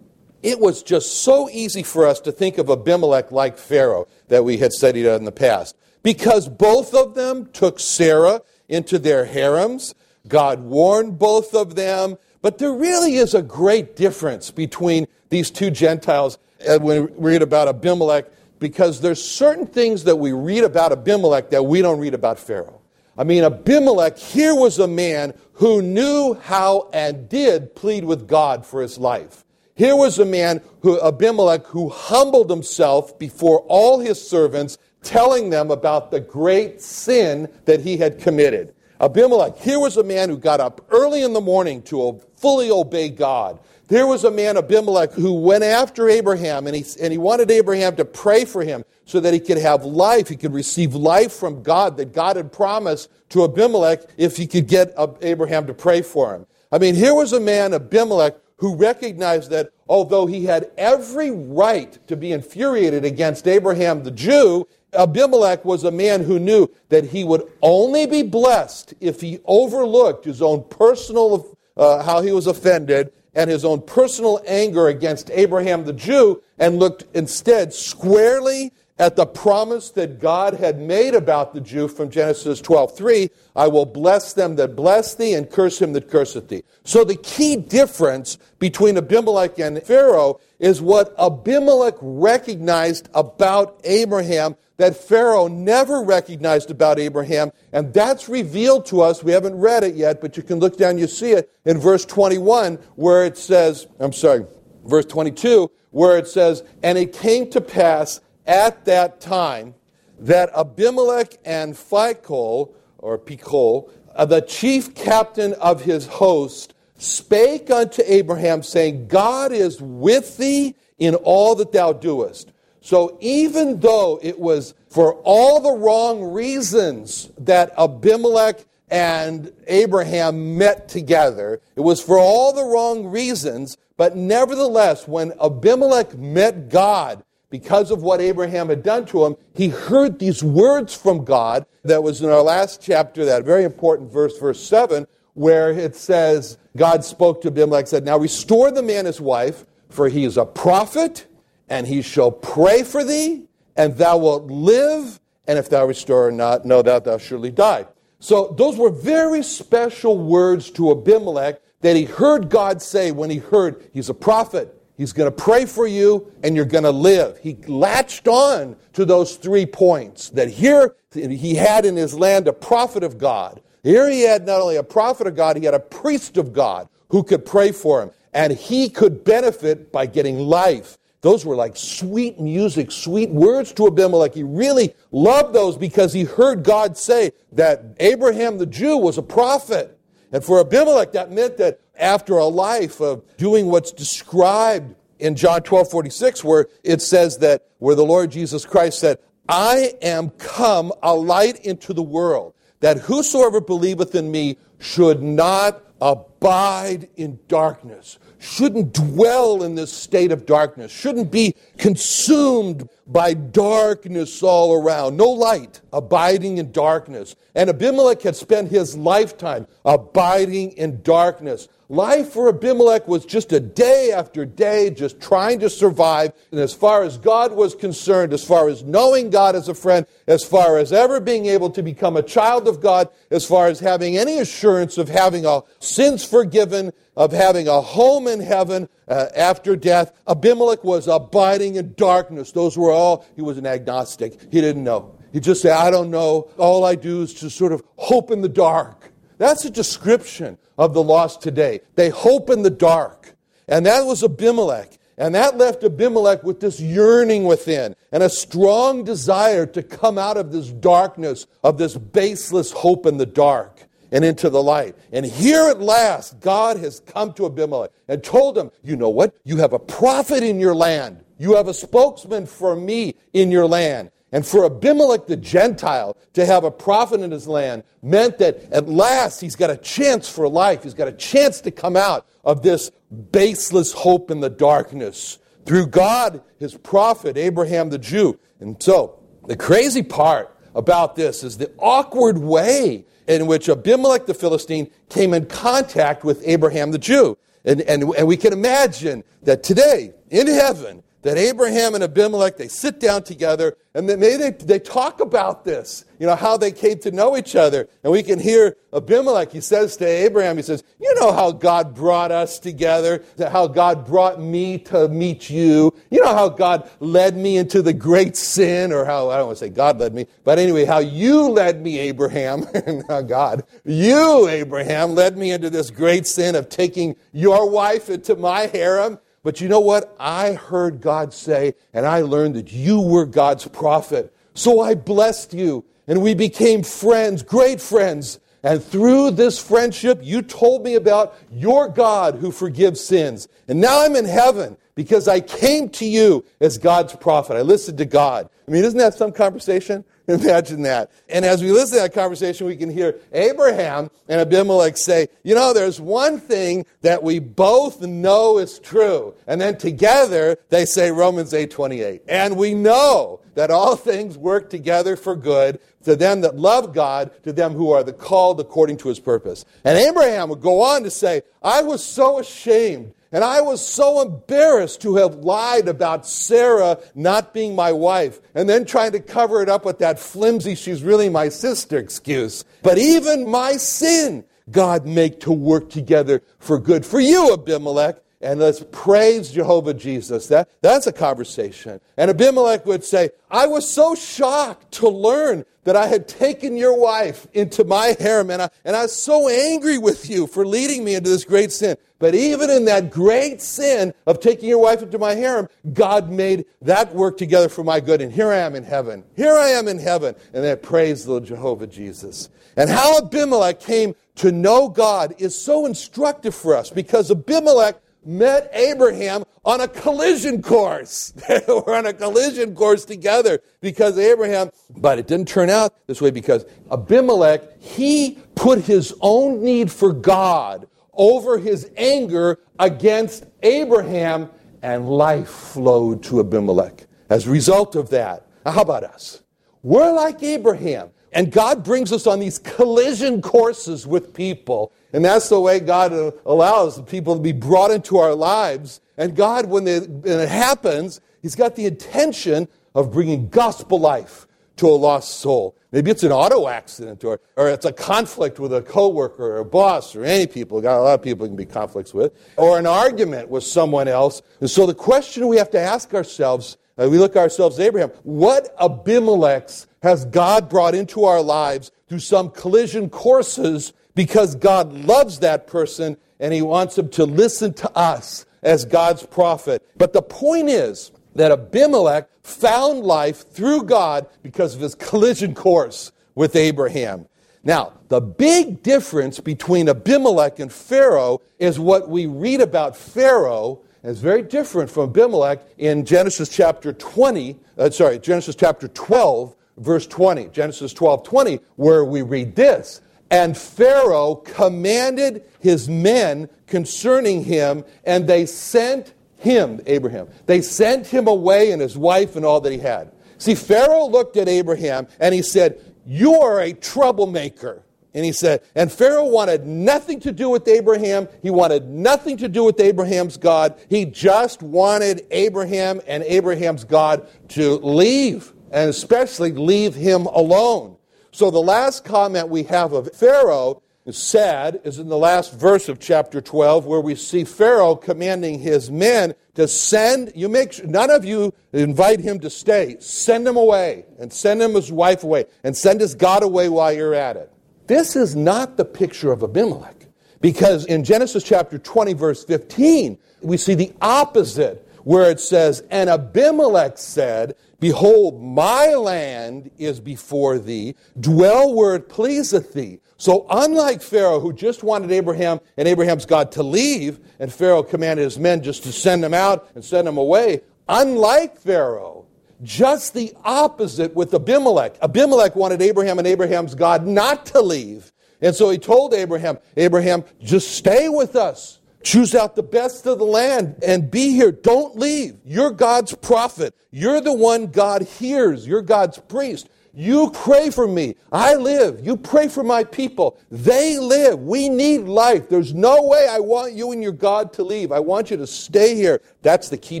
it 0.42 0.58
was 0.58 0.82
just 0.82 1.22
so 1.22 1.48
easy 1.50 1.84
for 1.84 2.04
us 2.06 2.20
to 2.22 2.32
think 2.32 2.58
of 2.58 2.68
Abimelech 2.68 3.30
like 3.30 3.56
Pharaoh 3.56 4.08
that 4.32 4.44
we 4.44 4.56
had 4.56 4.72
studied 4.72 5.04
in 5.04 5.24
the 5.24 5.30
past 5.30 5.76
because 6.02 6.48
both 6.48 6.94
of 6.94 7.14
them 7.14 7.50
took 7.52 7.78
Sarah 7.78 8.40
into 8.66 8.98
their 8.98 9.26
harems. 9.26 9.94
God 10.26 10.60
warned 10.60 11.18
both 11.18 11.54
of 11.54 11.74
them. 11.74 12.16
But 12.40 12.56
there 12.56 12.72
really 12.72 13.16
is 13.16 13.34
a 13.34 13.42
great 13.42 13.94
difference 13.94 14.50
between 14.50 15.06
these 15.28 15.50
two 15.50 15.70
Gentiles 15.70 16.38
uh, 16.66 16.78
when 16.78 17.04
we 17.04 17.32
read 17.32 17.42
about 17.42 17.68
Abimelech 17.68 18.24
because 18.58 19.02
there's 19.02 19.22
certain 19.22 19.66
things 19.66 20.04
that 20.04 20.16
we 20.16 20.32
read 20.32 20.64
about 20.64 20.92
Abimelech 20.92 21.50
that 21.50 21.64
we 21.64 21.82
don't 21.82 21.98
read 21.98 22.14
about 22.14 22.38
Pharaoh. 22.38 22.80
I 23.18 23.24
mean, 23.24 23.44
Abimelech 23.44 24.16
here 24.16 24.54
was 24.54 24.78
a 24.78 24.88
man 24.88 25.34
who 25.52 25.82
knew 25.82 26.38
how 26.40 26.88
and 26.94 27.28
did 27.28 27.74
plead 27.74 28.02
with 28.02 28.26
God 28.26 28.64
for 28.64 28.80
his 28.80 28.96
life. 28.96 29.41
Here 29.74 29.96
was 29.96 30.18
a 30.18 30.24
man 30.24 30.60
who 30.80 31.00
Abimelech 31.00 31.66
who 31.66 31.88
humbled 31.88 32.50
himself 32.50 33.18
before 33.18 33.60
all 33.68 34.00
his 34.00 34.20
servants 34.26 34.78
telling 35.02 35.50
them 35.50 35.70
about 35.70 36.10
the 36.10 36.20
great 36.20 36.80
sin 36.80 37.48
that 37.64 37.80
he 37.80 37.96
had 37.96 38.18
committed. 38.18 38.74
Abimelech, 39.00 39.56
here 39.56 39.80
was 39.80 39.96
a 39.96 40.04
man 40.04 40.28
who 40.28 40.36
got 40.36 40.60
up 40.60 40.86
early 40.90 41.22
in 41.22 41.32
the 41.32 41.40
morning 41.40 41.82
to 41.82 42.20
fully 42.36 42.70
obey 42.70 43.08
God. 43.08 43.58
There 43.88 44.06
was 44.06 44.24
a 44.24 44.30
man, 44.30 44.56
Abimelech, 44.56 45.12
who 45.12 45.34
went 45.34 45.64
after 45.64 46.08
Abraham 46.08 46.66
and 46.66 46.76
he, 46.76 46.84
and 47.00 47.10
he 47.10 47.18
wanted 47.18 47.50
Abraham 47.50 47.96
to 47.96 48.04
pray 48.04 48.44
for 48.44 48.62
him 48.62 48.84
so 49.04 49.18
that 49.20 49.34
he 49.34 49.40
could 49.40 49.58
have 49.58 49.84
life. 49.84 50.28
He 50.28 50.36
could 50.36 50.54
receive 50.54 50.94
life 50.94 51.32
from 51.32 51.62
God 51.62 51.96
that 51.96 52.12
God 52.12 52.36
had 52.36 52.52
promised 52.52 53.10
to 53.30 53.44
Abimelech 53.44 54.02
if 54.16 54.36
he 54.36 54.46
could 54.46 54.68
get 54.68 54.92
uh, 54.96 55.08
Abraham 55.20 55.66
to 55.66 55.74
pray 55.74 56.00
for 56.00 56.34
him. 56.34 56.46
I 56.70 56.78
mean, 56.78 56.94
here 56.94 57.12
was 57.12 57.32
a 57.32 57.40
man, 57.40 57.74
Abimelech, 57.74 58.36
who 58.62 58.76
recognized 58.76 59.50
that 59.50 59.72
although 59.88 60.24
he 60.24 60.44
had 60.44 60.70
every 60.78 61.32
right 61.32 61.98
to 62.06 62.14
be 62.14 62.30
infuriated 62.30 63.04
against 63.04 63.48
Abraham 63.48 64.04
the 64.04 64.10
Jew, 64.12 64.68
Abimelech 64.92 65.64
was 65.64 65.82
a 65.82 65.90
man 65.90 66.22
who 66.22 66.38
knew 66.38 66.68
that 66.88 67.06
he 67.06 67.24
would 67.24 67.42
only 67.60 68.06
be 68.06 68.22
blessed 68.22 68.94
if 69.00 69.20
he 69.20 69.40
overlooked 69.46 70.24
his 70.24 70.40
own 70.40 70.62
personal, 70.70 71.58
uh, 71.76 72.04
how 72.04 72.22
he 72.22 72.30
was 72.30 72.46
offended, 72.46 73.10
and 73.34 73.50
his 73.50 73.64
own 73.64 73.82
personal 73.82 74.40
anger 74.46 74.86
against 74.86 75.32
Abraham 75.32 75.84
the 75.84 75.92
Jew, 75.92 76.40
and 76.56 76.78
looked 76.78 77.04
instead 77.14 77.74
squarely 77.74 78.72
at 79.02 79.16
the 79.16 79.26
promise 79.26 79.90
that 79.90 80.20
God 80.20 80.54
had 80.54 80.78
made 80.78 81.16
about 81.16 81.54
the 81.54 81.60
Jew 81.60 81.88
from 81.88 82.08
Genesis 82.08 82.60
12:3, 82.60 83.30
I 83.56 83.66
will 83.66 83.84
bless 83.84 84.32
them 84.32 84.54
that 84.56 84.76
bless 84.76 85.16
thee 85.16 85.34
and 85.34 85.50
curse 85.50 85.82
him 85.82 85.92
that 85.94 86.08
curseth 86.08 86.46
thee. 86.46 86.62
So 86.84 87.02
the 87.02 87.16
key 87.16 87.56
difference 87.56 88.38
between 88.60 88.96
Abimelech 88.96 89.58
and 89.58 89.82
Pharaoh 89.82 90.38
is 90.60 90.80
what 90.80 91.16
Abimelech 91.18 91.96
recognized 92.00 93.08
about 93.12 93.80
Abraham 93.82 94.54
that 94.76 94.96
Pharaoh 94.96 95.48
never 95.48 96.00
recognized 96.00 96.70
about 96.70 97.00
Abraham, 97.00 97.50
and 97.72 97.92
that's 97.92 98.28
revealed 98.28 98.86
to 98.86 99.00
us. 99.00 99.24
We 99.24 99.32
haven't 99.32 99.56
read 99.56 99.82
it 99.82 99.96
yet, 99.96 100.20
but 100.20 100.36
you 100.36 100.44
can 100.44 100.60
look 100.60 100.78
down, 100.78 100.96
you 100.96 101.08
see 101.08 101.32
it 101.32 101.50
in 101.64 101.78
verse 101.78 102.04
21 102.04 102.78
where 102.94 103.24
it 103.24 103.36
says, 103.36 103.88
I'm 103.98 104.12
sorry, 104.12 104.46
verse 104.84 105.06
22, 105.06 105.72
where 105.90 106.18
it 106.18 106.28
says, 106.28 106.62
And 106.84 106.96
it 106.96 107.12
came 107.12 107.50
to 107.50 107.60
pass 107.60 108.20
at 108.46 108.84
that 108.84 109.20
time 109.20 109.74
that 110.18 110.50
Abimelech 110.56 111.38
and 111.44 111.74
Phicol, 111.74 112.72
or 112.98 113.18
Pichol, 113.18 113.90
uh, 114.14 114.24
the 114.24 114.40
chief 114.40 114.94
captain 114.94 115.54
of 115.54 115.82
his 115.82 116.06
host, 116.06 116.74
spake 116.96 117.70
unto 117.70 118.02
Abraham, 118.06 118.62
saying, 118.62 119.08
God 119.08 119.52
is 119.52 119.80
with 119.80 120.36
thee 120.36 120.76
in 120.98 121.16
all 121.16 121.54
that 121.56 121.72
thou 121.72 121.92
doest. 121.92 122.52
So 122.80 123.16
even 123.20 123.80
though 123.80 124.18
it 124.22 124.38
was 124.38 124.74
for 124.88 125.14
all 125.24 125.60
the 125.60 125.72
wrong 125.72 126.22
reasons 126.22 127.30
that 127.38 127.72
Abimelech 127.78 128.64
and 128.88 129.52
Abraham 129.66 130.58
met 130.58 130.88
together, 130.88 131.60
it 131.76 131.80
was 131.80 132.00
for 132.00 132.18
all 132.18 132.52
the 132.52 132.64
wrong 132.64 133.06
reasons, 133.06 133.78
but 133.96 134.16
nevertheless, 134.16 135.08
when 135.08 135.32
Abimelech 135.40 136.16
met 136.16 136.68
God, 136.68 137.24
because 137.52 137.90
of 137.90 138.02
what 138.02 138.22
Abraham 138.22 138.70
had 138.70 138.82
done 138.82 139.04
to 139.04 139.26
him, 139.26 139.36
he 139.54 139.68
heard 139.68 140.18
these 140.18 140.42
words 140.42 140.94
from 140.96 141.22
God 141.22 141.66
that 141.84 142.02
was 142.02 142.22
in 142.22 142.30
our 142.30 142.40
last 142.40 142.80
chapter, 142.80 143.26
that 143.26 143.44
very 143.44 143.62
important 143.62 144.10
verse, 144.10 144.38
verse 144.38 144.58
7, 144.66 145.06
where 145.34 145.70
it 145.70 145.94
says, 145.94 146.56
God 146.78 147.04
spoke 147.04 147.42
to 147.42 147.48
Abimelech, 147.48 147.88
said, 147.88 148.06
Now 148.06 148.16
restore 148.18 148.70
the 148.70 148.82
man 148.82 149.04
his 149.04 149.20
wife, 149.20 149.66
for 149.90 150.08
he 150.08 150.24
is 150.24 150.38
a 150.38 150.46
prophet, 150.46 151.26
and 151.68 151.86
he 151.86 152.00
shall 152.00 152.32
pray 152.32 152.84
for 152.84 153.04
thee, 153.04 153.42
and 153.76 153.98
thou 153.98 154.16
wilt 154.16 154.46
live, 154.46 155.20
and 155.46 155.58
if 155.58 155.68
thou 155.68 155.84
restore 155.84 156.32
not, 156.32 156.64
know 156.64 156.80
that 156.80 157.04
thou 157.04 157.18
surely 157.18 157.50
die. 157.50 157.86
So 158.18 158.54
those 158.56 158.78
were 158.78 158.88
very 158.88 159.42
special 159.42 160.16
words 160.16 160.70
to 160.70 160.90
Abimelech 160.90 161.60
that 161.82 161.96
he 161.96 162.04
heard 162.04 162.48
God 162.48 162.80
say 162.80 163.10
when 163.10 163.28
he 163.28 163.38
heard 163.38 163.90
he's 163.92 164.08
a 164.08 164.14
prophet, 164.14 164.74
He's 164.96 165.12
going 165.12 165.30
to 165.30 165.36
pray 165.36 165.64
for 165.64 165.86
you 165.86 166.30
and 166.42 166.54
you're 166.54 166.64
going 166.64 166.84
to 166.84 166.90
live. 166.90 167.38
He 167.38 167.56
latched 167.66 168.28
on 168.28 168.76
to 168.92 169.04
those 169.04 169.36
three 169.36 169.66
points 169.66 170.30
that 170.30 170.48
here 170.48 170.94
he 171.12 171.54
had 171.54 171.86
in 171.86 171.96
his 171.96 172.14
land 172.14 172.46
a 172.46 172.52
prophet 172.52 173.02
of 173.02 173.18
God. 173.18 173.62
Here 173.82 174.08
he 174.08 174.22
had 174.22 174.46
not 174.46 174.60
only 174.60 174.76
a 174.76 174.82
prophet 174.82 175.26
of 175.26 175.34
God, 175.34 175.56
he 175.56 175.64
had 175.64 175.74
a 175.74 175.80
priest 175.80 176.36
of 176.36 176.52
God 176.52 176.88
who 177.08 177.22
could 177.22 177.44
pray 177.44 177.72
for 177.72 178.02
him. 178.02 178.10
And 178.34 178.52
he 178.52 178.88
could 178.88 179.24
benefit 179.24 179.92
by 179.92 180.06
getting 180.06 180.38
life. 180.38 180.98
Those 181.20 181.44
were 181.44 181.54
like 181.54 181.76
sweet 181.76 182.40
music, 182.40 182.90
sweet 182.90 183.30
words 183.30 183.72
to 183.74 183.86
Abimelech. 183.86 184.34
He 184.34 184.42
really 184.42 184.94
loved 185.10 185.54
those 185.54 185.76
because 185.76 186.12
he 186.12 186.24
heard 186.24 186.64
God 186.64 186.96
say 186.96 187.32
that 187.52 187.84
Abraham 188.00 188.58
the 188.58 188.66
Jew 188.66 188.96
was 188.96 189.18
a 189.18 189.22
prophet. 189.22 189.98
And 190.32 190.42
for 190.42 190.60
Abimelech, 190.60 191.12
that 191.12 191.30
meant 191.30 191.58
that 191.58 191.80
after 191.98 192.38
a 192.38 192.46
life 192.46 193.00
of 193.00 193.24
doing 193.36 193.66
what's 193.66 193.92
described 193.92 194.94
in 195.18 195.36
John 195.36 195.62
12 195.62 195.90
46, 195.90 196.44
where 196.44 196.66
it 196.82 197.00
says 197.00 197.38
that, 197.38 197.66
where 197.78 197.94
the 197.94 198.04
Lord 198.04 198.30
Jesus 198.30 198.64
Christ 198.64 198.98
said, 198.98 199.18
I 199.48 199.94
am 200.02 200.30
come 200.30 200.92
a 201.02 201.14
light 201.14 201.64
into 201.64 201.92
the 201.92 202.02
world, 202.02 202.54
that 202.80 202.98
whosoever 202.98 203.60
believeth 203.60 204.14
in 204.14 204.30
me 204.30 204.56
should 204.78 205.22
not 205.22 205.82
abide 206.00 207.08
in 207.16 207.38
darkness, 207.46 208.18
shouldn't 208.40 208.92
dwell 208.92 209.62
in 209.62 209.76
this 209.76 209.92
state 209.92 210.32
of 210.32 210.44
darkness, 210.44 210.90
shouldn't 210.90 211.30
be 211.30 211.54
consumed 211.78 212.88
by 213.06 213.34
darkness 213.34 214.42
all 214.42 214.74
around. 214.74 215.16
No 215.16 215.30
light, 215.30 215.80
abiding 215.92 216.58
in 216.58 216.72
darkness. 216.72 217.36
And 217.54 217.70
Abimelech 217.70 218.22
had 218.22 218.34
spent 218.34 218.70
his 218.70 218.96
lifetime 218.96 219.68
abiding 219.84 220.72
in 220.72 221.02
darkness. 221.02 221.68
Life 221.92 222.30
for 222.30 222.48
Abimelech 222.48 223.06
was 223.06 223.26
just 223.26 223.52
a 223.52 223.60
day 223.60 224.12
after 224.12 224.46
day, 224.46 224.88
just 224.88 225.20
trying 225.20 225.58
to 225.58 225.68
survive. 225.68 226.32
And 226.50 226.58
as 226.58 226.72
far 226.72 227.02
as 227.02 227.18
God 227.18 227.52
was 227.52 227.74
concerned, 227.74 228.32
as 228.32 228.42
far 228.42 228.70
as 228.70 228.82
knowing 228.82 229.28
God 229.28 229.54
as 229.54 229.68
a 229.68 229.74
friend, 229.74 230.06
as 230.26 230.42
far 230.42 230.78
as 230.78 230.90
ever 230.90 231.20
being 231.20 231.44
able 231.44 231.68
to 231.68 231.82
become 231.82 232.16
a 232.16 232.22
child 232.22 232.66
of 232.66 232.80
God, 232.80 233.10
as 233.30 233.44
far 233.44 233.66
as 233.66 233.78
having 233.80 234.16
any 234.16 234.38
assurance 234.38 234.96
of 234.96 235.10
having 235.10 235.44
our 235.44 235.64
sins 235.80 236.24
forgiven, 236.24 236.94
of 237.14 237.30
having 237.30 237.68
a 237.68 237.82
home 237.82 238.26
in 238.26 238.40
heaven 238.40 238.88
uh, 239.06 239.26
after 239.36 239.76
death, 239.76 240.18
Abimelech 240.26 240.82
was 240.82 241.08
abiding 241.08 241.74
in 241.74 241.92
darkness. 241.98 242.52
Those 242.52 242.78
were 242.78 242.90
all, 242.90 243.26
he 243.36 243.42
was 243.42 243.58
an 243.58 243.66
agnostic. 243.66 244.40
He 244.50 244.62
didn't 244.62 244.82
know. 244.82 245.18
He 245.30 245.40
just 245.40 245.60
said, 245.60 245.72
I 245.72 245.90
don't 245.90 246.10
know. 246.10 246.48
All 246.56 246.86
I 246.86 246.94
do 246.94 247.20
is 247.20 247.34
to 247.34 247.50
sort 247.50 247.72
of 247.72 247.84
hope 247.96 248.30
in 248.30 248.40
the 248.40 248.48
dark. 248.48 249.12
That's 249.36 249.66
a 249.66 249.70
description 249.70 250.56
of 250.82 250.94
the 250.94 251.02
lost 251.02 251.40
today. 251.40 251.80
They 251.94 252.08
hope 252.08 252.50
in 252.50 252.62
the 252.62 252.70
dark. 252.70 253.36
And 253.68 253.86
that 253.86 254.04
was 254.04 254.24
Abimelech. 254.24 254.98
And 255.16 255.32
that 255.36 255.56
left 255.56 255.84
Abimelech 255.84 256.42
with 256.42 256.58
this 256.58 256.80
yearning 256.80 257.44
within 257.44 257.94
and 258.10 258.20
a 258.20 258.28
strong 258.28 259.04
desire 259.04 259.64
to 259.66 259.82
come 259.84 260.18
out 260.18 260.36
of 260.36 260.50
this 260.50 260.70
darkness, 260.70 261.46
of 261.62 261.78
this 261.78 261.96
baseless 261.96 262.72
hope 262.72 263.06
in 263.06 263.16
the 263.16 263.26
dark 263.26 263.86
and 264.10 264.24
into 264.24 264.50
the 264.50 264.62
light. 264.62 264.96
And 265.12 265.24
here 265.24 265.68
at 265.68 265.80
last, 265.80 266.40
God 266.40 266.78
has 266.78 266.98
come 266.98 267.32
to 267.34 267.46
Abimelech 267.46 267.92
and 268.08 268.24
told 268.24 268.58
him, 268.58 268.72
You 268.82 268.96
know 268.96 269.08
what? 269.08 269.36
You 269.44 269.58
have 269.58 269.72
a 269.72 269.78
prophet 269.78 270.42
in 270.42 270.58
your 270.58 270.74
land. 270.74 271.24
You 271.38 271.54
have 271.54 271.68
a 271.68 271.74
spokesman 271.74 272.46
for 272.46 272.74
me 272.74 273.14
in 273.32 273.52
your 273.52 273.66
land. 273.66 274.10
And 274.32 274.46
for 274.46 274.64
Abimelech 274.64 275.26
the 275.26 275.36
Gentile 275.36 276.16
to 276.32 276.46
have 276.46 276.64
a 276.64 276.70
prophet 276.70 277.20
in 277.20 277.30
his 277.30 277.46
land 277.46 277.84
meant 278.02 278.38
that 278.38 278.62
at 278.72 278.88
last 278.88 279.42
he's 279.42 279.56
got 279.56 279.70
a 279.70 279.76
chance 279.76 280.28
for 280.28 280.48
life. 280.48 280.82
He's 280.82 280.94
got 280.94 281.06
a 281.06 281.12
chance 281.12 281.60
to 281.60 281.70
come 281.70 281.96
out 281.96 282.26
of 282.42 282.62
this 282.62 282.90
baseless 283.30 283.92
hope 283.92 284.30
in 284.30 284.40
the 284.40 284.50
darkness 284.50 285.38
through 285.66 285.86
God, 285.88 286.42
his 286.58 286.74
prophet, 286.74 287.36
Abraham 287.36 287.90
the 287.90 287.98
Jew. 287.98 288.38
And 288.58 288.82
so 288.82 289.20
the 289.46 289.56
crazy 289.56 290.02
part 290.02 290.56
about 290.74 291.14
this 291.14 291.44
is 291.44 291.58
the 291.58 291.70
awkward 291.78 292.38
way 292.38 293.04
in 293.28 293.46
which 293.46 293.68
Abimelech 293.68 294.26
the 294.26 294.34
Philistine 294.34 294.90
came 295.08 295.34
in 295.34 295.46
contact 295.46 296.24
with 296.24 296.42
Abraham 296.46 296.90
the 296.90 296.98
Jew. 296.98 297.36
And, 297.64 297.80
and, 297.82 298.02
and 298.02 298.26
we 298.26 298.36
can 298.36 298.52
imagine 298.52 299.22
that 299.42 299.62
today 299.62 300.14
in 300.30 300.46
heaven, 300.46 301.02
that 301.22 301.38
Abraham 301.38 301.94
and 301.94 302.02
Abimelech, 302.02 302.56
they 302.56 302.68
sit 302.68 302.98
down 302.98 303.22
together 303.22 303.76
and 303.94 304.08
then 304.08 304.20
they, 304.20 304.36
they, 304.36 304.50
they 304.50 304.78
talk 304.78 305.20
about 305.20 305.64
this, 305.64 306.04
you 306.18 306.26
know, 306.26 306.34
how 306.34 306.56
they 306.56 306.72
came 306.72 306.98
to 307.00 307.10
know 307.10 307.36
each 307.36 307.54
other. 307.54 307.88
And 308.02 308.12
we 308.12 308.22
can 308.22 308.40
hear 308.40 308.76
Abimelech, 308.92 309.52
he 309.52 309.60
says 309.60 309.96
to 309.98 310.06
Abraham, 310.06 310.56
he 310.56 310.62
says, 310.62 310.82
You 310.98 311.14
know 311.14 311.30
how 311.30 311.52
God 311.52 311.94
brought 311.94 312.32
us 312.32 312.58
together, 312.58 313.22
how 313.38 313.66
God 313.66 314.06
brought 314.06 314.40
me 314.40 314.78
to 314.78 315.08
meet 315.08 315.48
you. 315.50 315.94
You 316.10 316.22
know 316.22 316.34
how 316.34 316.48
God 316.48 316.90
led 317.00 317.36
me 317.36 317.58
into 317.58 317.82
the 317.82 317.92
great 317.92 318.36
sin, 318.36 318.92
or 318.92 319.04
how, 319.04 319.30
I 319.30 319.36
don't 319.36 319.46
want 319.46 319.58
to 319.58 319.64
say 319.64 319.70
God 319.70 319.98
led 319.98 320.14
me, 320.14 320.26
but 320.42 320.58
anyway, 320.58 320.86
how 320.86 320.98
you 320.98 321.48
led 321.50 321.82
me, 321.82 321.98
Abraham, 321.98 322.66
not 323.08 323.22
God, 323.22 323.64
you, 323.84 324.48
Abraham, 324.48 325.14
led 325.14 325.36
me 325.36 325.52
into 325.52 325.70
this 325.70 325.90
great 325.90 326.26
sin 326.26 326.54
of 326.54 326.68
taking 326.68 327.14
your 327.32 327.68
wife 327.68 328.08
into 328.08 328.36
my 328.36 328.66
harem 328.66 329.18
but 329.42 329.60
you 329.60 329.68
know 329.68 329.80
what? 329.80 330.14
I 330.20 330.52
heard 330.52 331.00
God 331.00 331.32
say, 331.32 331.74
and 331.92 332.06
I 332.06 332.20
learned 332.20 332.54
that 332.54 332.72
you 332.72 333.00
were 333.00 333.26
God's 333.26 333.66
prophet. 333.66 334.34
So 334.54 334.80
I 334.80 334.94
blessed 334.94 335.52
you, 335.54 335.84
and 336.06 336.22
we 336.22 336.34
became 336.34 336.82
friends, 336.82 337.42
great 337.42 337.80
friends. 337.80 338.38
And 338.62 338.82
through 338.82 339.32
this 339.32 339.58
friendship, 339.58 340.20
you 340.22 340.42
told 340.42 340.84
me 340.84 340.94
about 340.94 341.34
your 341.50 341.88
God 341.88 342.36
who 342.36 342.52
forgives 342.52 343.02
sins. 343.02 343.48
And 343.66 343.80
now 343.80 344.04
I'm 344.04 344.14
in 344.14 344.24
heaven 344.24 344.76
because 344.94 345.26
I 345.26 345.40
came 345.40 345.88
to 345.90 346.06
you 346.06 346.44
as 346.60 346.78
God's 346.78 347.16
prophet. 347.16 347.56
I 347.56 347.62
listened 347.62 347.98
to 347.98 348.04
God. 348.04 348.48
I 348.68 348.70
mean, 348.70 348.84
isn't 348.84 348.98
that 348.98 349.14
some 349.14 349.32
conversation? 349.32 350.04
Imagine 350.28 350.82
that. 350.82 351.10
And 351.28 351.44
as 351.44 351.62
we 351.62 351.72
listen 351.72 351.96
to 351.96 352.02
that 352.02 352.14
conversation, 352.14 352.66
we 352.66 352.76
can 352.76 352.90
hear 352.90 353.18
Abraham 353.32 354.08
and 354.28 354.40
Abimelech 354.40 354.96
say, 354.96 355.28
You 355.42 355.56
know, 355.56 355.72
there's 355.72 356.00
one 356.00 356.38
thing 356.38 356.86
that 357.00 357.22
we 357.22 357.40
both 357.40 358.00
know 358.00 358.58
is 358.58 358.78
true. 358.78 359.34
And 359.48 359.60
then 359.60 359.78
together 359.78 360.58
they 360.68 360.84
say 360.84 361.10
Romans 361.10 361.52
8 361.52 361.70
28. 361.70 362.22
And 362.28 362.56
we 362.56 362.72
know 362.72 363.40
that 363.54 363.70
all 363.70 363.96
things 363.96 364.38
work 364.38 364.70
together 364.70 365.16
for 365.16 365.34
good 365.34 365.80
to 366.04 366.14
them 366.14 366.40
that 366.42 366.56
love 366.56 366.94
God, 366.94 367.30
to 367.42 367.52
them 367.52 367.72
who 367.72 367.90
are 367.90 368.04
the 368.04 368.12
called 368.12 368.60
according 368.60 368.98
to 368.98 369.08
his 369.08 369.20
purpose. 369.20 369.64
And 369.84 369.98
Abraham 369.98 370.48
would 370.50 370.60
go 370.60 370.82
on 370.82 371.02
to 371.02 371.10
say, 371.10 371.42
I 371.62 371.82
was 371.82 372.04
so 372.04 372.38
ashamed 372.38 373.12
and 373.32 373.42
I 373.42 373.62
was 373.62 373.84
so 373.84 374.20
embarrassed 374.20 375.00
to 375.02 375.16
have 375.16 375.36
lied 375.36 375.88
about 375.88 376.26
Sarah 376.26 376.98
not 377.14 377.54
being 377.54 377.74
my 377.74 377.90
wife 377.90 378.40
and 378.54 378.68
then 378.68 378.84
trying 378.84 379.12
to 379.12 379.20
cover 379.20 379.62
it 379.62 379.70
up 379.70 379.86
with 379.86 379.98
that 380.00 380.18
flimsy, 380.18 380.74
she's 380.74 381.02
really 381.02 381.30
my 381.30 381.48
sister 381.48 381.98
excuse. 381.98 382.64
But 382.82 382.98
even 382.98 383.48
my 383.48 383.72
sin, 383.78 384.44
God 384.70 385.06
make 385.06 385.40
to 385.40 385.52
work 385.52 385.88
together 385.88 386.42
for 386.58 386.78
good 386.78 387.06
for 387.06 387.20
you, 387.20 387.52
Abimelech. 387.54 388.18
And 388.42 388.58
let's 388.58 388.84
praise 388.90 389.52
Jehovah 389.52 389.94
Jesus. 389.94 390.48
That, 390.48 390.68
that's 390.82 391.06
a 391.06 391.12
conversation. 391.12 392.00
And 392.16 392.28
Abimelech 392.28 392.84
would 392.84 393.04
say, 393.04 393.30
I 393.50 393.66
was 393.66 393.88
so 393.88 394.16
shocked 394.16 394.92
to 394.94 395.08
learn 395.08 395.64
that 395.84 395.96
I 395.96 396.06
had 396.06 396.26
taken 396.28 396.76
your 396.76 396.98
wife 396.98 397.46
into 397.52 397.84
my 397.84 398.16
harem, 398.18 398.50
and 398.50 398.62
I, 398.62 398.70
and 398.84 398.96
I 398.96 399.02
was 399.02 399.14
so 399.14 399.48
angry 399.48 399.98
with 399.98 400.28
you 400.28 400.46
for 400.46 400.66
leading 400.66 401.04
me 401.04 401.14
into 401.14 401.30
this 401.30 401.44
great 401.44 401.72
sin. 401.72 401.96
But 402.22 402.36
even 402.36 402.70
in 402.70 402.84
that 402.84 403.10
great 403.10 403.60
sin 403.60 404.14
of 404.28 404.38
taking 404.38 404.68
your 404.68 404.78
wife 404.78 405.02
into 405.02 405.18
my 405.18 405.34
harem, 405.34 405.66
God 405.92 406.30
made 406.30 406.66
that 406.80 407.12
work 407.12 407.36
together 407.36 407.68
for 407.68 407.82
my 407.82 407.98
good. 407.98 408.20
And 408.20 408.30
here 408.32 408.46
I 408.46 408.58
am 408.58 408.76
in 408.76 408.84
heaven. 408.84 409.24
Here 409.34 409.56
I 409.56 409.70
am 409.70 409.88
in 409.88 409.98
heaven. 409.98 410.36
And 410.54 410.62
then 410.62 410.78
praise 410.78 411.24
the 411.24 411.40
Jehovah 411.40 411.88
Jesus. 411.88 412.48
And 412.76 412.88
how 412.88 413.18
Abimelech 413.18 413.80
came 413.80 414.14
to 414.36 414.52
know 414.52 414.88
God 414.88 415.34
is 415.38 415.60
so 415.60 415.84
instructive 415.84 416.54
for 416.54 416.76
us 416.76 416.90
because 416.90 417.28
Abimelech 417.28 418.00
met 418.24 418.70
Abraham 418.72 419.42
on 419.64 419.80
a 419.80 419.88
collision 419.88 420.62
course. 420.62 421.30
they 421.48 421.60
were 421.66 421.96
on 421.96 422.06
a 422.06 422.12
collision 422.12 422.76
course 422.76 423.04
together 423.04 423.58
because 423.80 424.16
Abraham, 424.16 424.70
but 424.96 425.18
it 425.18 425.26
didn't 425.26 425.48
turn 425.48 425.70
out 425.70 425.92
this 426.06 426.22
way 426.22 426.30
because 426.30 426.66
Abimelech, 426.88 427.80
he 427.80 428.38
put 428.54 428.82
his 428.82 429.12
own 429.20 429.64
need 429.64 429.90
for 429.90 430.12
God 430.12 430.86
over 431.14 431.58
his 431.58 431.90
anger 431.96 432.58
against 432.78 433.44
Abraham, 433.62 434.50
and 434.82 435.08
life 435.08 435.48
flowed 435.48 436.22
to 436.24 436.40
Abimelech. 436.40 437.06
As 437.30 437.46
a 437.46 437.50
result 437.50 437.94
of 437.94 438.10
that, 438.10 438.46
Now, 438.64 438.72
how 438.72 438.82
about 438.82 439.04
us? 439.04 439.42
We're 439.82 440.12
like 440.12 440.42
Abraham. 440.42 441.10
And 441.32 441.50
God 441.50 441.82
brings 441.82 442.12
us 442.12 442.26
on 442.26 442.40
these 442.40 442.58
collision 442.58 443.40
courses 443.40 444.06
with 444.06 444.34
people. 444.34 444.92
And 445.14 445.24
that's 445.24 445.48
the 445.48 445.60
way 445.60 445.80
God 445.80 446.12
allows 446.44 447.00
people 447.02 447.36
to 447.36 447.40
be 447.40 447.52
brought 447.52 447.90
into 447.90 448.18
our 448.18 448.34
lives. 448.34 449.00
And 449.16 449.34
God, 449.34 449.66
when, 449.66 449.84
when 449.86 450.40
it 450.40 450.48
happens, 450.48 451.20
He's 451.40 451.54
got 451.54 451.74
the 451.74 451.86
intention 451.86 452.68
of 452.94 453.10
bringing 453.10 453.48
gospel 453.48 453.98
life 453.98 454.46
to 454.82 454.88
a 454.88 454.94
lost 454.94 455.38
soul. 455.38 455.76
Maybe 455.92 456.10
it's 456.10 456.24
an 456.24 456.32
auto 456.32 456.66
accident 456.66 457.22
or, 457.22 457.40
or 457.56 457.68
it's 457.68 457.84
a 457.84 457.92
conflict 457.92 458.58
with 458.58 458.74
a 458.74 458.82
coworker 458.82 459.52
or 459.52 459.58
a 459.58 459.64
boss 459.64 460.16
or 460.16 460.24
any 460.24 460.48
people. 460.48 460.80
Got 460.80 460.98
a 460.98 461.02
lot 461.02 461.14
of 461.14 461.22
people 461.22 461.46
can 461.46 461.54
be 461.54 461.66
conflicts 461.66 462.12
with. 462.12 462.32
Or 462.56 462.78
an 462.78 462.86
argument 462.86 463.48
with 463.48 463.62
someone 463.62 464.08
else. 464.08 464.42
And 464.60 464.68
so 464.68 464.86
the 464.86 464.94
question 464.94 465.46
we 465.46 465.56
have 465.56 465.70
to 465.70 465.78
ask 465.78 466.12
ourselves, 466.14 466.78
uh, 466.98 467.08
we 467.08 467.18
look 467.18 467.36
ourselves 467.36 467.78
Abraham, 467.78 468.10
what 468.24 468.74
Abimelech's 468.80 469.86
has 470.02 470.24
God 470.24 470.68
brought 470.68 470.96
into 470.96 471.24
our 471.24 471.40
lives 471.40 471.92
through 472.08 472.18
some 472.18 472.50
collision 472.50 473.08
courses 473.08 473.92
because 474.16 474.56
God 474.56 474.92
loves 474.92 475.38
that 475.38 475.68
person 475.68 476.16
and 476.40 476.52
he 476.52 476.60
wants 476.60 476.98
him 476.98 477.08
to 477.10 477.24
listen 477.24 477.72
to 477.74 477.96
us 477.96 478.46
as 478.64 478.84
God's 478.84 479.24
prophet. 479.24 479.86
But 479.96 480.12
the 480.12 480.22
point 480.22 480.68
is 480.68 481.12
that 481.34 481.52
Abimelech 481.52 482.28
found 482.42 483.00
life 483.00 483.48
through 483.50 483.84
God 483.84 484.26
because 484.42 484.74
of 484.74 484.80
his 484.80 484.94
collision 484.94 485.54
course 485.54 486.12
with 486.34 486.56
Abraham. 486.56 487.26
Now, 487.64 487.92
the 488.08 488.20
big 488.20 488.82
difference 488.82 489.38
between 489.38 489.88
Abimelech 489.88 490.58
and 490.58 490.72
Pharaoh 490.72 491.40
is 491.58 491.78
what 491.78 492.08
we 492.08 492.26
read 492.26 492.60
about 492.60 492.96
Pharaoh 492.96 493.80
is 494.02 494.18
very 494.18 494.42
different 494.42 494.90
from 494.90 495.10
Abimelech 495.10 495.60
in 495.78 496.04
Genesis 496.04 496.48
chapter 496.48 496.92
20, 496.92 497.56
uh, 497.78 497.90
sorry, 497.90 498.18
Genesis 498.18 498.56
chapter 498.56 498.88
12, 498.88 499.54
verse 499.78 500.08
20, 500.08 500.46
Genesis 500.46 500.92
12 500.92 501.22
20, 501.22 501.60
where 501.76 502.04
we 502.04 502.22
read 502.22 502.56
this. 502.56 503.00
And 503.30 503.56
Pharaoh 503.56 504.34
commanded 504.34 505.44
his 505.60 505.88
men 505.88 506.48
concerning 506.66 507.44
him, 507.44 507.84
and 508.04 508.26
they 508.26 508.44
sent 508.44 509.14
him, 509.42 509.80
Abraham, 509.86 510.28
they 510.46 510.62
sent 510.62 511.06
him 511.06 511.26
away 511.26 511.72
and 511.72 511.82
his 511.82 511.96
wife 511.96 512.36
and 512.36 512.44
all 512.44 512.60
that 512.60 512.72
he 512.72 512.78
had. 512.78 513.12
See, 513.38 513.54
Pharaoh 513.54 514.06
looked 514.06 514.36
at 514.36 514.48
Abraham 514.48 515.08
and 515.18 515.34
he 515.34 515.42
said, 515.42 515.80
You 516.06 516.40
are 516.40 516.60
a 516.60 516.72
troublemaker. 516.72 517.82
And 518.14 518.24
he 518.24 518.32
said, 518.32 518.62
and 518.74 518.92
Pharaoh 518.92 519.24
wanted 519.24 519.66
nothing 519.66 520.20
to 520.20 520.32
do 520.32 520.50
with 520.50 520.68
Abraham. 520.68 521.28
He 521.40 521.48
wanted 521.48 521.88
nothing 521.88 522.36
to 522.38 522.48
do 522.48 522.64
with 522.64 522.78
Abraham's 522.78 523.38
God. 523.38 523.78
He 523.88 524.04
just 524.04 524.62
wanted 524.62 525.26
Abraham 525.30 526.02
and 526.06 526.22
Abraham's 526.24 526.84
God 526.84 527.26
to 527.50 527.76
leave 527.78 528.52
and 528.70 528.90
especially 528.90 529.52
leave 529.52 529.94
him 529.94 530.26
alone. 530.26 530.96
So 531.30 531.50
the 531.50 531.62
last 531.62 532.04
comment 532.04 532.48
we 532.48 532.64
have 532.64 532.92
of 532.92 533.10
Pharaoh 533.14 533.82
sad 534.10 534.80
is 534.82 534.98
in 534.98 535.08
the 535.08 535.16
last 535.16 535.52
verse 535.52 535.88
of 535.88 536.00
chapter 536.00 536.40
12 536.40 536.86
where 536.86 537.00
we 537.00 537.14
see 537.14 537.44
Pharaoh 537.44 537.94
commanding 537.94 538.58
his 538.58 538.90
men 538.90 539.34
to 539.54 539.68
send 539.68 540.32
you 540.34 540.48
make 540.48 540.72
sure, 540.72 540.86
none 540.86 541.10
of 541.10 541.24
you 541.24 541.54
invite 541.72 542.18
him 542.18 542.40
to 542.40 542.50
stay 542.50 542.96
send 542.98 543.46
him 543.46 543.56
away 543.56 544.04
and 544.18 544.32
send 544.32 544.60
him 544.60 544.74
his 544.74 544.90
wife 544.90 545.22
away 545.22 545.44
and 545.62 545.76
send 545.76 546.00
his 546.00 546.16
God 546.16 546.42
away 546.42 546.68
while 546.68 546.92
you're 546.92 547.14
at 547.14 547.36
it. 547.36 547.52
This 547.86 548.16
is 548.16 548.34
not 548.34 548.76
the 548.76 548.84
picture 548.84 549.30
of 549.30 549.44
Abimelech 549.44 550.06
because 550.40 550.84
in 550.86 551.04
Genesis 551.04 551.44
chapter 551.44 551.78
20 551.78 552.14
verse 552.14 552.44
15 552.44 553.16
we 553.42 553.56
see 553.56 553.74
the 553.74 553.92
opposite 554.00 554.88
where 555.04 555.30
it 555.30 555.38
says 555.38 555.84
and 555.90 556.10
Abimelech 556.10 556.98
said 556.98 557.54
Behold, 557.82 558.40
my 558.40 558.94
land 558.94 559.68
is 559.76 559.98
before 559.98 560.60
thee. 560.60 560.94
Dwell 561.18 561.74
where 561.74 561.96
it 561.96 562.08
pleaseth 562.08 562.74
thee. 562.74 563.00
So, 563.22 563.46
unlike 563.48 564.02
Pharaoh, 564.02 564.40
who 564.40 564.52
just 564.52 564.82
wanted 564.82 565.12
Abraham 565.12 565.60
and 565.76 565.86
Abraham's 565.86 566.26
God 566.26 566.50
to 566.52 566.64
leave, 566.64 567.20
and 567.38 567.52
Pharaoh 567.52 567.84
commanded 567.84 568.24
his 568.24 568.36
men 568.36 568.64
just 568.64 568.82
to 568.82 568.90
send 568.90 569.22
them 569.22 569.32
out 569.32 569.68
and 569.76 569.84
send 569.84 570.08
them 570.08 570.16
away, 570.16 570.62
unlike 570.88 571.56
Pharaoh, 571.56 572.26
just 572.64 573.14
the 573.14 573.32
opposite 573.44 574.12
with 574.16 574.34
Abimelech. 574.34 574.96
Abimelech 575.00 575.54
wanted 575.54 575.80
Abraham 575.82 576.18
and 576.18 576.26
Abraham's 576.26 576.74
God 576.74 577.06
not 577.06 577.46
to 577.46 577.60
leave. 577.60 578.12
And 578.40 578.56
so 578.56 578.70
he 578.70 578.78
told 578.78 579.14
Abraham, 579.14 579.58
Abraham, 579.76 580.24
just 580.42 580.72
stay 580.72 581.08
with 581.08 581.36
us. 581.36 581.78
Choose 582.02 582.34
out 582.34 582.56
the 582.56 582.64
best 582.64 583.06
of 583.06 583.20
the 583.20 583.24
land 583.24 583.76
and 583.86 584.10
be 584.10 584.32
here. 584.32 584.50
Don't 584.50 584.98
leave. 584.98 585.36
You're 585.44 585.70
God's 585.70 586.12
prophet. 586.12 586.74
You're 586.90 587.20
the 587.20 587.32
one 587.32 587.68
God 587.68 588.02
hears. 588.02 588.66
You're 588.66 588.82
God's 588.82 589.18
priest. 589.18 589.68
You 589.94 590.30
pray 590.30 590.70
for 590.70 590.88
me. 590.88 591.16
I 591.30 591.54
live. 591.54 592.04
You 592.04 592.16
pray 592.16 592.48
for 592.48 592.62
my 592.62 592.82
people. 592.82 593.38
They 593.50 593.98
live. 593.98 594.40
We 594.40 594.68
need 594.68 595.02
life. 595.02 595.48
There's 595.48 595.74
no 595.74 596.02
way 596.04 596.26
I 596.30 596.38
want 596.38 596.72
you 596.72 596.92
and 596.92 597.02
your 597.02 597.12
God 597.12 597.52
to 597.54 597.64
leave. 597.64 597.92
I 597.92 598.00
want 598.00 598.30
you 598.30 598.38
to 598.38 598.46
stay 598.46 598.94
here. 598.94 599.20
That's 599.42 599.68
the 599.68 599.76
key 599.76 600.00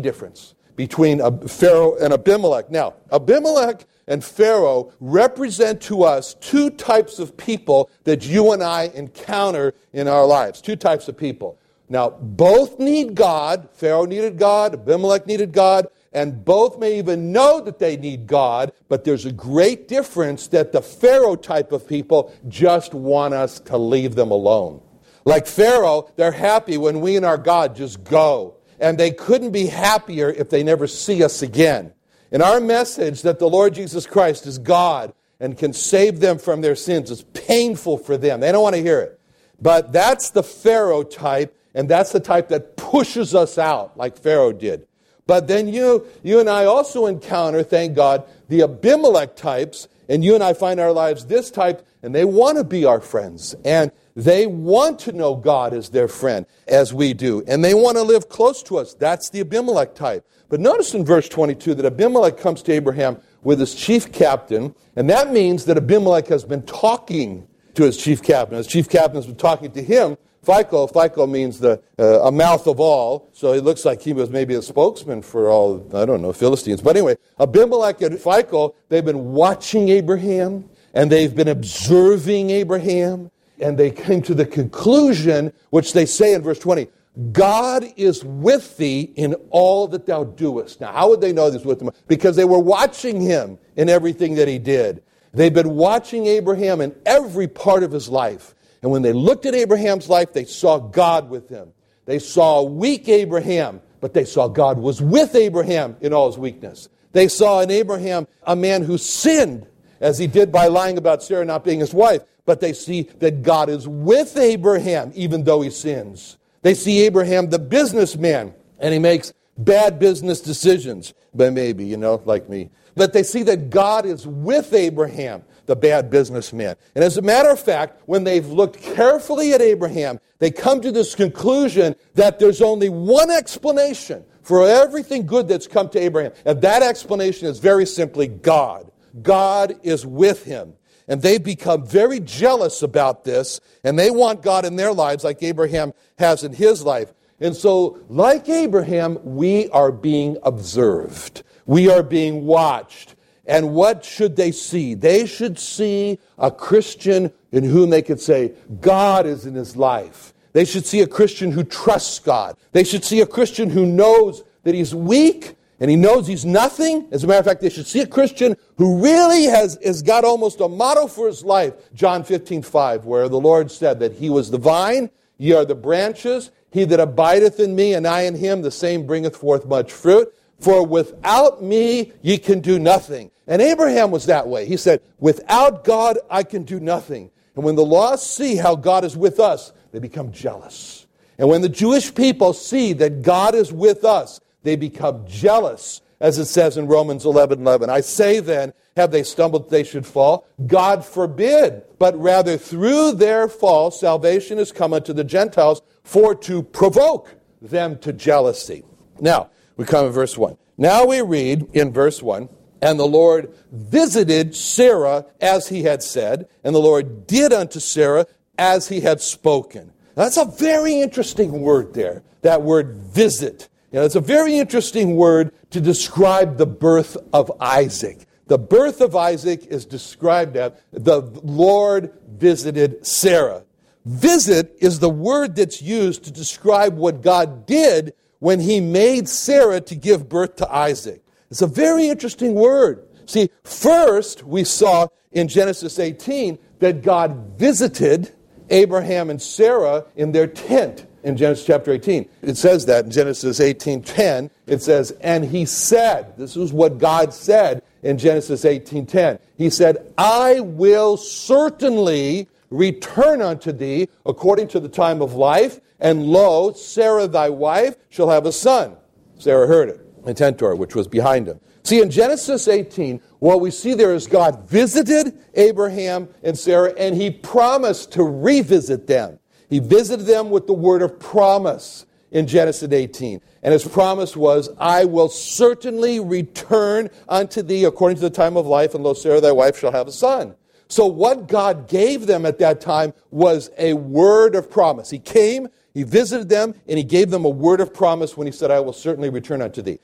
difference 0.00 0.54
between 0.76 1.18
Pharaoh 1.46 1.96
and 1.98 2.14
Abimelech. 2.14 2.70
Now, 2.70 2.94
Abimelech 3.12 3.84
and 4.06 4.24
Pharaoh 4.24 4.92
represent 5.00 5.80
to 5.82 6.04
us 6.04 6.34
two 6.34 6.70
types 6.70 7.18
of 7.18 7.36
people 7.36 7.90
that 8.04 8.26
you 8.26 8.52
and 8.52 8.62
I 8.62 8.84
encounter 8.94 9.74
in 9.92 10.08
our 10.08 10.26
lives. 10.26 10.62
Two 10.62 10.76
types 10.76 11.08
of 11.08 11.18
people. 11.18 11.58
Now, 11.88 12.08
both 12.08 12.78
need 12.78 13.14
God. 13.14 13.68
Pharaoh 13.74 14.06
needed 14.06 14.38
God, 14.38 14.72
Abimelech 14.72 15.26
needed 15.26 15.52
God, 15.52 15.88
and 16.12 16.44
both 16.44 16.78
may 16.78 16.98
even 16.98 17.32
know 17.32 17.60
that 17.60 17.78
they 17.78 17.96
need 17.96 18.26
God, 18.26 18.72
but 18.88 19.04
there's 19.04 19.24
a 19.24 19.32
great 19.32 19.88
difference 19.88 20.48
that 20.48 20.72
the 20.72 20.82
Pharaoh 20.82 21.36
type 21.36 21.72
of 21.72 21.86
people 21.86 22.34
just 22.48 22.94
want 22.94 23.34
us 23.34 23.60
to 23.60 23.78
leave 23.78 24.14
them 24.14 24.30
alone. 24.30 24.82
Like 25.24 25.46
Pharaoh, 25.46 26.10
they're 26.16 26.32
happy 26.32 26.76
when 26.76 27.00
we 27.00 27.16
and 27.16 27.24
our 27.24 27.38
God 27.38 27.76
just 27.76 28.04
go, 28.04 28.56
and 28.80 28.98
they 28.98 29.10
couldn't 29.10 29.52
be 29.52 29.66
happier 29.66 30.30
if 30.30 30.50
they 30.50 30.62
never 30.62 30.86
see 30.86 31.22
us 31.22 31.42
again. 31.42 31.92
In 32.30 32.42
our 32.42 32.60
message 32.60 33.22
that 33.22 33.38
the 33.38 33.48
Lord 33.48 33.74
Jesus 33.74 34.06
Christ 34.06 34.46
is 34.46 34.58
God, 34.58 35.12
and 35.42 35.58
can 35.58 35.72
save 35.72 36.20
them 36.20 36.38
from 36.38 36.60
their 36.60 36.76
sins. 36.76 37.10
It's 37.10 37.24
painful 37.34 37.98
for 37.98 38.16
them. 38.16 38.38
They 38.38 38.52
don't 38.52 38.62
want 38.62 38.76
to 38.76 38.82
hear 38.82 39.00
it. 39.00 39.20
But 39.60 39.92
that's 39.92 40.30
the 40.30 40.44
Pharaoh 40.44 41.02
type, 41.02 41.58
and 41.74 41.88
that's 41.88 42.12
the 42.12 42.20
type 42.20 42.48
that 42.48 42.76
pushes 42.76 43.34
us 43.34 43.58
out, 43.58 43.96
like 43.96 44.16
Pharaoh 44.16 44.52
did. 44.52 44.86
But 45.32 45.48
then 45.48 45.66
you, 45.66 46.06
you 46.22 46.40
and 46.40 46.50
I 46.50 46.66
also 46.66 47.06
encounter, 47.06 47.62
thank 47.62 47.96
God, 47.96 48.24
the 48.50 48.64
Abimelech 48.64 49.34
types, 49.34 49.88
and 50.06 50.22
you 50.22 50.34
and 50.34 50.44
I 50.44 50.52
find 50.52 50.78
our 50.78 50.92
lives 50.92 51.24
this 51.24 51.50
type, 51.50 51.86
and 52.02 52.14
they 52.14 52.26
want 52.26 52.58
to 52.58 52.64
be 52.64 52.84
our 52.84 53.00
friends. 53.00 53.54
And 53.64 53.92
they 54.14 54.46
want 54.46 54.98
to 54.98 55.12
know 55.12 55.34
God 55.34 55.72
as 55.72 55.88
their 55.88 56.06
friend, 56.06 56.44
as 56.68 56.92
we 56.92 57.14
do. 57.14 57.42
And 57.48 57.64
they 57.64 57.72
want 57.72 57.96
to 57.96 58.02
live 58.02 58.28
close 58.28 58.62
to 58.64 58.76
us. 58.76 58.92
That's 58.92 59.30
the 59.30 59.40
Abimelech 59.40 59.94
type. 59.94 60.28
But 60.50 60.60
notice 60.60 60.92
in 60.92 61.02
verse 61.02 61.30
22 61.30 61.76
that 61.76 61.86
Abimelech 61.86 62.36
comes 62.36 62.60
to 62.64 62.72
Abraham 62.72 63.16
with 63.42 63.58
his 63.58 63.74
chief 63.74 64.12
captain, 64.12 64.74
and 64.96 65.08
that 65.08 65.32
means 65.32 65.64
that 65.64 65.78
Abimelech 65.78 66.26
has 66.26 66.44
been 66.44 66.60
talking 66.64 67.48
to 67.72 67.84
his 67.84 67.96
chief 67.96 68.22
captain. 68.22 68.58
His 68.58 68.66
chief 68.66 68.86
captain 68.86 69.16
has 69.16 69.26
been 69.26 69.36
talking 69.36 69.72
to 69.72 69.82
him. 69.82 70.18
Phicol, 70.44 70.90
Phicol 70.90 71.30
means 71.30 71.60
the 71.60 71.80
uh, 71.98 72.22
a 72.22 72.32
mouth 72.32 72.66
of 72.66 72.80
all, 72.80 73.30
so 73.32 73.52
it 73.52 73.62
looks 73.62 73.84
like 73.84 74.02
he 74.02 74.12
was 74.12 74.28
maybe 74.28 74.54
a 74.54 74.62
spokesman 74.62 75.22
for 75.22 75.48
all, 75.48 75.86
I 75.94 76.04
don't 76.04 76.20
know, 76.20 76.32
Philistines. 76.32 76.80
But 76.80 76.96
anyway, 76.96 77.16
Abimelech 77.38 78.02
and 78.02 78.18
Phicol, 78.18 78.74
they've 78.88 79.04
been 79.04 79.32
watching 79.32 79.88
Abraham, 79.88 80.68
and 80.94 81.10
they've 81.10 81.34
been 81.34 81.48
observing 81.48 82.50
Abraham, 82.50 83.30
and 83.60 83.78
they 83.78 83.92
came 83.92 84.20
to 84.22 84.34
the 84.34 84.44
conclusion, 84.44 85.52
which 85.70 85.92
they 85.92 86.06
say 86.06 86.34
in 86.34 86.42
verse 86.42 86.58
20, 86.58 86.88
God 87.30 87.84
is 87.96 88.24
with 88.24 88.76
thee 88.78 89.12
in 89.14 89.34
all 89.50 89.86
that 89.88 90.06
thou 90.06 90.24
doest. 90.24 90.80
Now, 90.80 90.92
how 90.92 91.10
would 91.10 91.20
they 91.20 91.32
know 91.32 91.50
this 91.50 91.64
with 91.64 91.80
him? 91.80 91.90
Because 92.08 92.34
they 92.34 92.46
were 92.46 92.58
watching 92.58 93.20
him 93.20 93.58
in 93.76 93.88
everything 93.88 94.34
that 94.36 94.48
he 94.48 94.58
did. 94.58 95.02
They've 95.32 95.52
been 95.52 95.76
watching 95.76 96.26
Abraham 96.26 96.80
in 96.80 96.94
every 97.06 97.46
part 97.46 97.82
of 97.82 97.92
his 97.92 98.08
life. 98.08 98.54
And 98.82 98.90
when 98.90 99.02
they 99.02 99.12
looked 99.12 99.46
at 99.46 99.54
Abraham's 99.54 100.08
life, 100.08 100.32
they 100.32 100.44
saw 100.44 100.78
God 100.78 101.30
with 101.30 101.48
him. 101.48 101.72
They 102.04 102.18
saw 102.18 102.62
weak 102.62 103.08
Abraham, 103.08 103.80
but 104.00 104.12
they 104.12 104.24
saw 104.24 104.48
God 104.48 104.78
was 104.78 105.00
with 105.00 105.34
Abraham 105.36 105.96
in 106.00 106.12
all 106.12 106.26
his 106.26 106.38
weakness. 106.38 106.88
They 107.12 107.28
saw 107.28 107.60
in 107.60 107.70
Abraham 107.70 108.26
a 108.42 108.56
man 108.56 108.82
who 108.82 108.98
sinned, 108.98 109.66
as 110.00 110.18
he 110.18 110.26
did 110.26 110.50
by 110.50 110.66
lying 110.66 110.98
about 110.98 111.22
Sarah 111.22 111.44
not 111.44 111.64
being 111.64 111.78
his 111.80 111.94
wife, 111.94 112.22
but 112.44 112.60
they 112.60 112.72
see 112.72 113.02
that 113.20 113.42
God 113.42 113.68
is 113.68 113.86
with 113.86 114.36
Abraham 114.36 115.12
even 115.14 115.44
though 115.44 115.60
he 115.60 115.70
sins. 115.70 116.38
They 116.62 116.74
see 116.74 117.00
Abraham 117.02 117.50
the 117.50 117.58
businessman, 117.58 118.54
and 118.80 118.92
he 118.92 118.98
makes 118.98 119.32
bad 119.58 119.98
business 119.98 120.40
decisions, 120.40 121.14
but 121.34 121.52
maybe, 121.52 121.84
you 121.84 121.96
know, 121.96 122.20
like 122.24 122.48
me. 122.48 122.70
But 122.94 123.12
they 123.12 123.22
see 123.22 123.42
that 123.44 123.70
God 123.70 124.06
is 124.06 124.26
with 124.26 124.72
Abraham, 124.72 125.44
the 125.66 125.76
bad 125.76 126.10
businessman. 126.10 126.76
And 126.94 127.04
as 127.04 127.16
a 127.16 127.22
matter 127.22 127.50
of 127.50 127.60
fact, 127.60 128.02
when 128.06 128.24
they've 128.24 128.46
looked 128.46 128.80
carefully 128.80 129.52
at 129.52 129.60
Abraham, 129.60 130.18
they 130.38 130.50
come 130.50 130.80
to 130.80 130.92
this 130.92 131.14
conclusion 131.14 131.94
that 132.14 132.38
there's 132.38 132.60
only 132.60 132.88
one 132.88 133.30
explanation 133.30 134.24
for 134.42 134.66
everything 134.66 135.24
good 135.24 135.48
that's 135.48 135.66
come 135.66 135.88
to 135.90 135.98
Abraham. 136.00 136.32
And 136.44 136.60
that 136.62 136.82
explanation 136.82 137.46
is 137.46 137.58
very 137.58 137.86
simply 137.86 138.28
God. 138.28 138.90
God 139.22 139.76
is 139.82 140.04
with 140.04 140.44
him. 140.44 140.74
And 141.08 141.20
they 141.20 141.38
become 141.38 141.84
very 141.84 142.20
jealous 142.20 142.82
about 142.82 143.24
this, 143.24 143.60
and 143.82 143.98
they 143.98 144.10
want 144.10 144.40
God 144.40 144.64
in 144.64 144.76
their 144.76 144.92
lives 144.92 145.24
like 145.24 145.42
Abraham 145.42 145.92
has 146.18 146.44
in 146.44 146.52
his 146.52 146.84
life. 146.84 147.12
And 147.40 147.56
so, 147.56 147.98
like 148.08 148.48
Abraham, 148.48 149.18
we 149.24 149.68
are 149.70 149.90
being 149.90 150.38
observed. 150.44 151.42
We 151.66 151.90
are 151.90 152.04
being 152.04 152.46
watched. 152.46 153.16
And 153.46 153.74
what 153.74 154.04
should 154.04 154.36
they 154.36 154.52
see? 154.52 154.94
They 154.94 155.26
should 155.26 155.58
see 155.58 156.18
a 156.38 156.50
Christian 156.50 157.32
in 157.50 157.64
whom 157.64 157.90
they 157.90 158.02
could 158.02 158.20
say, 158.20 158.52
God 158.80 159.26
is 159.26 159.46
in 159.46 159.54
his 159.54 159.76
life. 159.76 160.32
They 160.52 160.64
should 160.64 160.86
see 160.86 161.00
a 161.00 161.06
Christian 161.06 161.50
who 161.50 161.64
trusts 161.64 162.18
God. 162.18 162.56
They 162.72 162.84
should 162.84 163.04
see 163.04 163.20
a 163.20 163.26
Christian 163.26 163.70
who 163.70 163.86
knows 163.86 164.44
that 164.64 164.74
he's 164.74 164.94
weak 164.94 165.56
and 165.80 165.90
he 165.90 165.96
knows 165.96 166.26
he's 166.26 166.44
nothing. 166.44 167.08
As 167.10 167.24
a 167.24 167.26
matter 167.26 167.40
of 167.40 167.44
fact, 167.44 167.60
they 167.60 167.70
should 167.70 167.86
see 167.86 168.00
a 168.00 168.06
Christian 168.06 168.56
who 168.76 169.02
really 169.02 169.44
has, 169.44 169.78
has 169.82 170.02
got 170.02 170.24
almost 170.24 170.60
a 170.60 170.68
motto 170.68 171.08
for 171.08 171.26
his 171.26 171.42
life. 171.42 171.74
John 171.94 172.22
15, 172.22 172.62
5, 172.62 173.04
where 173.04 173.28
the 173.28 173.40
Lord 173.40 173.70
said 173.70 173.98
that 174.00 174.12
he 174.12 174.30
was 174.30 174.50
the 174.50 174.58
vine, 174.58 175.10
ye 175.38 175.52
are 175.52 175.64
the 175.64 175.74
branches. 175.74 176.52
He 176.70 176.84
that 176.84 177.00
abideth 177.00 177.58
in 177.58 177.74
me 177.74 177.94
and 177.94 178.06
I 178.06 178.22
in 178.22 178.36
him, 178.36 178.62
the 178.62 178.70
same 178.70 179.06
bringeth 179.06 179.36
forth 179.36 179.66
much 179.66 179.92
fruit. 179.92 180.32
For 180.62 180.86
without 180.86 181.60
me 181.60 182.12
ye 182.22 182.38
can 182.38 182.60
do 182.60 182.78
nothing. 182.78 183.32
And 183.48 183.60
Abraham 183.60 184.12
was 184.12 184.26
that 184.26 184.46
way. 184.46 184.64
He 184.64 184.76
said, 184.76 185.02
Without 185.18 185.82
God 185.82 186.18
I 186.30 186.44
can 186.44 186.62
do 186.62 186.78
nothing. 186.78 187.32
And 187.56 187.64
when 187.64 187.74
the 187.74 187.84
lost 187.84 188.32
see 188.32 188.54
how 188.54 188.76
God 188.76 189.04
is 189.04 189.16
with 189.16 189.40
us, 189.40 189.72
they 189.90 189.98
become 189.98 190.30
jealous. 190.30 191.06
And 191.36 191.48
when 191.48 191.62
the 191.62 191.68
Jewish 191.68 192.14
people 192.14 192.52
see 192.52 192.92
that 192.92 193.22
God 193.22 193.56
is 193.56 193.72
with 193.72 194.04
us, 194.04 194.40
they 194.62 194.76
become 194.76 195.26
jealous, 195.26 196.00
as 196.20 196.38
it 196.38 196.46
says 196.46 196.78
in 196.78 196.86
Romans 196.86 197.24
11 197.24 197.60
11. 197.60 197.90
I 197.90 198.00
say 198.00 198.38
then, 198.38 198.72
have 198.96 199.10
they 199.10 199.24
stumbled 199.24 199.64
that 199.64 199.70
they 199.70 199.82
should 199.82 200.06
fall? 200.06 200.46
God 200.64 201.04
forbid. 201.04 201.82
But 201.98 202.16
rather 202.16 202.56
through 202.56 203.12
their 203.12 203.48
fall, 203.48 203.90
salvation 203.90 204.60
is 204.60 204.70
come 204.70 204.92
unto 204.92 205.12
the 205.12 205.24
Gentiles 205.24 205.82
for 206.04 206.36
to 206.36 206.62
provoke 206.62 207.34
them 207.60 207.98
to 207.98 208.12
jealousy. 208.12 208.84
Now, 209.18 209.50
we 209.76 209.84
come 209.84 210.06
in 210.06 210.12
verse 210.12 210.36
1. 210.36 210.56
Now 210.78 211.06
we 211.06 211.20
read 211.20 211.68
in 211.72 211.92
verse 211.92 212.22
1 212.22 212.48
And 212.80 212.98
the 212.98 213.06
Lord 213.06 213.54
visited 213.70 214.56
Sarah 214.56 215.26
as 215.40 215.68
he 215.68 215.82
had 215.82 216.02
said, 216.02 216.48
and 216.64 216.74
the 216.74 216.80
Lord 216.80 217.26
did 217.26 217.52
unto 217.52 217.80
Sarah 217.80 218.26
as 218.58 218.88
he 218.88 219.00
had 219.00 219.20
spoken. 219.20 219.92
Now, 220.16 220.24
that's 220.24 220.36
a 220.36 220.44
very 220.44 221.00
interesting 221.00 221.62
word 221.62 221.94
there, 221.94 222.22
that 222.42 222.62
word 222.62 222.94
visit. 222.94 223.68
You 223.90 223.98
know, 223.98 224.04
it's 224.04 224.14
a 224.14 224.20
very 224.20 224.58
interesting 224.58 225.16
word 225.16 225.52
to 225.70 225.80
describe 225.80 226.58
the 226.58 226.66
birth 226.66 227.16
of 227.32 227.50
Isaac. 227.60 228.26
The 228.46 228.58
birth 228.58 229.00
of 229.00 229.16
Isaac 229.16 229.66
is 229.66 229.86
described 229.86 230.56
as 230.56 230.72
the 230.92 231.22
Lord 231.42 232.12
visited 232.28 233.06
Sarah. 233.06 233.64
Visit 234.04 234.76
is 234.80 234.98
the 234.98 235.08
word 235.08 235.56
that's 235.56 235.80
used 235.80 236.24
to 236.24 236.32
describe 236.32 236.96
what 236.96 237.22
God 237.22 237.66
did 237.66 238.14
when 238.42 238.58
he 238.58 238.80
made 238.80 239.28
Sarah 239.28 239.80
to 239.82 239.94
give 239.94 240.28
birth 240.28 240.56
to 240.56 240.68
Isaac. 240.68 241.22
It's 241.48 241.62
a 241.62 241.66
very 241.68 242.08
interesting 242.08 242.54
word. 242.54 243.06
See, 243.24 243.50
first 243.62 244.42
we 244.42 244.64
saw 244.64 245.06
in 245.30 245.46
Genesis 245.46 246.00
18 246.00 246.58
that 246.80 247.02
God 247.02 247.56
visited 247.56 248.32
Abraham 248.68 249.30
and 249.30 249.40
Sarah 249.40 250.06
in 250.16 250.32
their 250.32 250.48
tent 250.48 251.06
in 251.22 251.36
Genesis 251.36 251.64
chapter 251.64 251.92
18. 251.92 252.28
It 252.42 252.56
says 252.56 252.86
that 252.86 253.04
in 253.04 253.12
Genesis 253.12 253.60
18:10. 253.60 254.50
It 254.66 254.82
says, 254.82 255.12
"And 255.20 255.44
he 255.44 255.64
said, 255.64 256.36
this 256.36 256.56
is 256.56 256.72
what 256.72 256.98
God 256.98 257.32
said 257.32 257.80
in 258.02 258.18
Genesis 258.18 258.64
18:10. 258.64 259.38
He 259.56 259.70
said, 259.70 260.12
"I 260.18 260.58
will 260.58 261.16
certainly 261.16 262.48
return 262.72 263.42
unto 263.42 263.70
thee 263.72 264.08
according 264.26 264.68
to 264.68 264.80
the 264.80 264.88
time 264.88 265.22
of 265.22 265.34
life, 265.34 265.80
and 266.00 266.24
lo, 266.24 266.72
Sarah 266.72 267.28
thy 267.28 267.48
wife 267.48 267.96
shall 268.08 268.30
have 268.30 268.46
a 268.46 268.52
son. 268.52 268.96
Sarah 269.38 269.66
heard 269.66 269.88
it, 269.88 270.00
and 270.26 270.36
Tentor, 270.36 270.74
which 270.74 270.94
was 270.94 271.06
behind 271.06 271.46
him. 271.46 271.60
See, 271.84 272.00
in 272.00 272.10
Genesis 272.10 272.68
18, 272.68 273.20
what 273.40 273.60
we 273.60 273.70
see 273.70 273.94
there 273.94 274.14
is 274.14 274.26
God 274.26 274.68
visited 274.68 275.36
Abraham 275.54 276.28
and 276.42 276.56
Sarah, 276.58 276.94
and 276.96 277.14
he 277.14 277.30
promised 277.30 278.12
to 278.12 278.22
revisit 278.22 279.06
them. 279.06 279.38
He 279.68 279.78
visited 279.80 280.26
them 280.26 280.50
with 280.50 280.66
the 280.66 280.74
word 280.74 281.02
of 281.02 281.18
promise 281.18 282.06
in 282.30 282.46
Genesis 282.46 282.90
18. 282.90 283.40
And 283.62 283.72
his 283.72 283.86
promise 283.86 284.36
was, 284.36 284.70
I 284.78 285.04
will 285.04 285.28
certainly 285.28 286.20
return 286.20 287.10
unto 287.28 287.62
thee 287.62 287.84
according 287.84 288.16
to 288.16 288.22
the 288.22 288.30
time 288.30 288.56
of 288.56 288.66
life, 288.66 288.94
and 288.94 289.02
lo, 289.02 289.14
Sarah 289.14 289.40
thy 289.40 289.52
wife 289.52 289.78
shall 289.78 289.92
have 289.92 290.08
a 290.08 290.12
son. 290.12 290.54
So, 290.92 291.06
what 291.06 291.48
God 291.48 291.88
gave 291.88 292.26
them 292.26 292.44
at 292.44 292.58
that 292.58 292.82
time 292.82 293.14
was 293.30 293.70
a 293.78 293.94
word 293.94 294.54
of 294.54 294.70
promise. 294.70 295.08
He 295.08 295.18
came, 295.18 295.68
he 295.94 296.02
visited 296.02 296.50
them, 296.50 296.74
and 296.86 296.98
he 296.98 297.02
gave 297.02 297.30
them 297.30 297.46
a 297.46 297.48
word 297.48 297.80
of 297.80 297.94
promise 297.94 298.36
when 298.36 298.46
he 298.46 298.52
said, 298.52 298.70
I 298.70 298.80
will 298.80 298.92
certainly 298.92 299.30
return 299.30 299.62
unto 299.62 299.80
thee. 299.80 300.00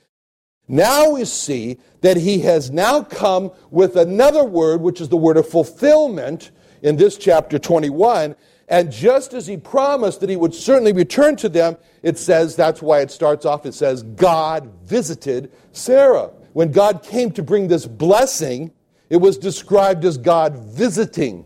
Now 0.67 1.11
we 1.11 1.25
see 1.25 1.77
that 2.01 2.17
he 2.17 2.39
has 2.39 2.71
now 2.71 3.03
come 3.03 3.51
with 3.69 3.97
another 3.97 4.43
word, 4.43 4.81
which 4.81 4.99
is 4.99 5.09
the 5.09 5.15
word 5.15 5.37
of 5.37 5.47
fulfillment 5.47 6.49
in 6.81 6.95
this 6.95 7.17
chapter 7.17 7.59
21. 7.59 8.35
And 8.67 8.91
just 8.91 9.35
as 9.35 9.45
he 9.45 9.57
promised 9.57 10.21
that 10.21 10.29
he 10.31 10.37
would 10.37 10.55
certainly 10.55 10.93
return 10.93 11.35
to 11.35 11.49
them, 11.49 11.77
it 12.01 12.17
says, 12.17 12.55
that's 12.55 12.81
why 12.81 13.01
it 13.01 13.11
starts 13.11 13.45
off, 13.45 13.67
it 13.67 13.75
says, 13.75 14.01
God 14.01 14.73
visited 14.85 15.51
Sarah. 15.71 16.31
When 16.53 16.71
God 16.71 17.03
came 17.03 17.29
to 17.33 17.43
bring 17.43 17.67
this 17.67 17.85
blessing, 17.85 18.71
it 19.09 19.17
was 19.17 19.37
described 19.37 20.05
as 20.05 20.17
God 20.17 20.55
visiting. 20.55 21.45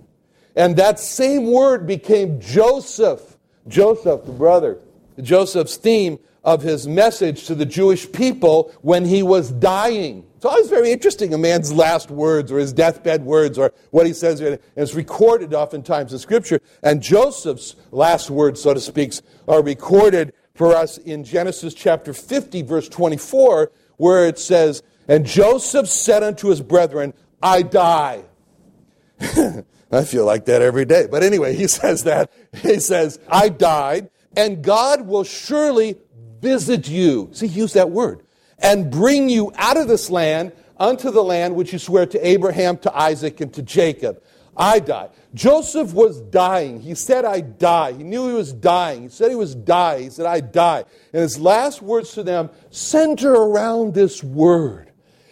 And 0.55 0.75
that 0.77 0.99
same 0.99 1.51
word 1.51 1.87
became 1.87 2.39
Joseph. 2.39 3.37
Joseph, 3.67 4.25
the 4.25 4.31
brother. 4.31 4.79
Joseph's 5.21 5.77
theme 5.77 6.19
of 6.43 6.61
his 6.61 6.87
message 6.87 7.45
to 7.45 7.55
the 7.55 7.65
Jewish 7.65 8.11
people 8.11 8.71
when 8.81 9.05
he 9.05 9.23
was 9.23 9.51
dying. 9.51 10.25
It's 10.35 10.45
always 10.45 10.69
very 10.69 10.91
interesting, 10.91 11.33
a 11.33 11.37
man's 11.37 11.71
last 11.71 12.11
words 12.11 12.51
or 12.51 12.59
his 12.59 12.73
deathbed 12.73 13.23
words 13.23 13.57
or 13.57 13.71
what 13.91 14.05
he 14.05 14.13
says. 14.13 14.41
And 14.41 14.59
it's 14.75 14.93
recorded 14.93 15.53
oftentimes 15.53 16.11
in 16.11 16.19
Scripture. 16.19 16.59
And 16.81 17.01
Joseph's 17.01 17.77
last 17.91 18.29
words, 18.29 18.61
so 18.61 18.73
to 18.73 18.81
speak, 18.81 19.13
are 19.47 19.63
recorded 19.63 20.33
for 20.53 20.75
us 20.75 20.97
in 20.97 21.23
Genesis 21.23 21.73
chapter 21.73 22.13
50, 22.13 22.61
verse 22.63 22.89
24, 22.89 23.71
where 23.95 24.27
it 24.27 24.37
says, 24.37 24.83
And 25.07 25.25
Joseph 25.25 25.87
said 25.87 26.23
unto 26.23 26.49
his 26.49 26.61
brethren, 26.61 27.13
I 27.43 27.61
die. 27.61 28.23
I 29.91 30.05
feel 30.05 30.25
like 30.25 30.45
that 30.45 30.61
every 30.61 30.85
day. 30.85 31.07
But 31.11 31.21
anyway, 31.23 31.55
he 31.55 31.67
says 31.79 32.05
that. 32.05 32.31
He 32.53 32.79
says, 32.79 33.19
I 33.27 33.49
died, 33.49 34.09
and 34.35 34.63
God 34.63 35.05
will 35.05 35.25
surely 35.25 35.97
visit 36.41 36.89
you. 36.89 37.29
See, 37.33 37.47
use 37.47 37.73
that 37.73 37.91
word 37.91 38.23
and 38.59 38.89
bring 38.89 39.29
you 39.29 39.51
out 39.55 39.77
of 39.77 39.87
this 39.87 40.09
land 40.09 40.53
unto 40.77 41.11
the 41.11 41.23
land 41.23 41.55
which 41.55 41.73
you 41.73 41.79
swear 41.79 42.05
to 42.05 42.27
Abraham, 42.27 42.77
to 42.77 42.97
Isaac, 42.97 43.41
and 43.41 43.53
to 43.53 43.61
Jacob. 43.61 44.23
I 44.55 44.79
die. 44.79 45.09
Joseph 45.33 45.93
was 45.93 46.21
dying. 46.21 46.79
He 46.79 46.95
said, 46.95 47.25
I 47.25 47.41
die. 47.41 47.93
He 47.93 48.03
knew 48.03 48.27
he 48.27 48.33
was 48.33 48.53
dying. 48.53 49.03
He 49.03 49.09
said 49.09 49.29
he 49.29 49.35
was 49.35 49.55
dying. 49.55 50.03
He 50.03 50.09
said, 50.11 50.27
I 50.27 50.41
die. 50.41 50.85
And 51.11 51.21
his 51.21 51.39
last 51.39 51.81
words 51.81 52.13
to 52.13 52.23
them 52.23 52.51
center 52.69 53.33
around 53.33 53.95
this 53.95 54.23
word. 54.23 54.91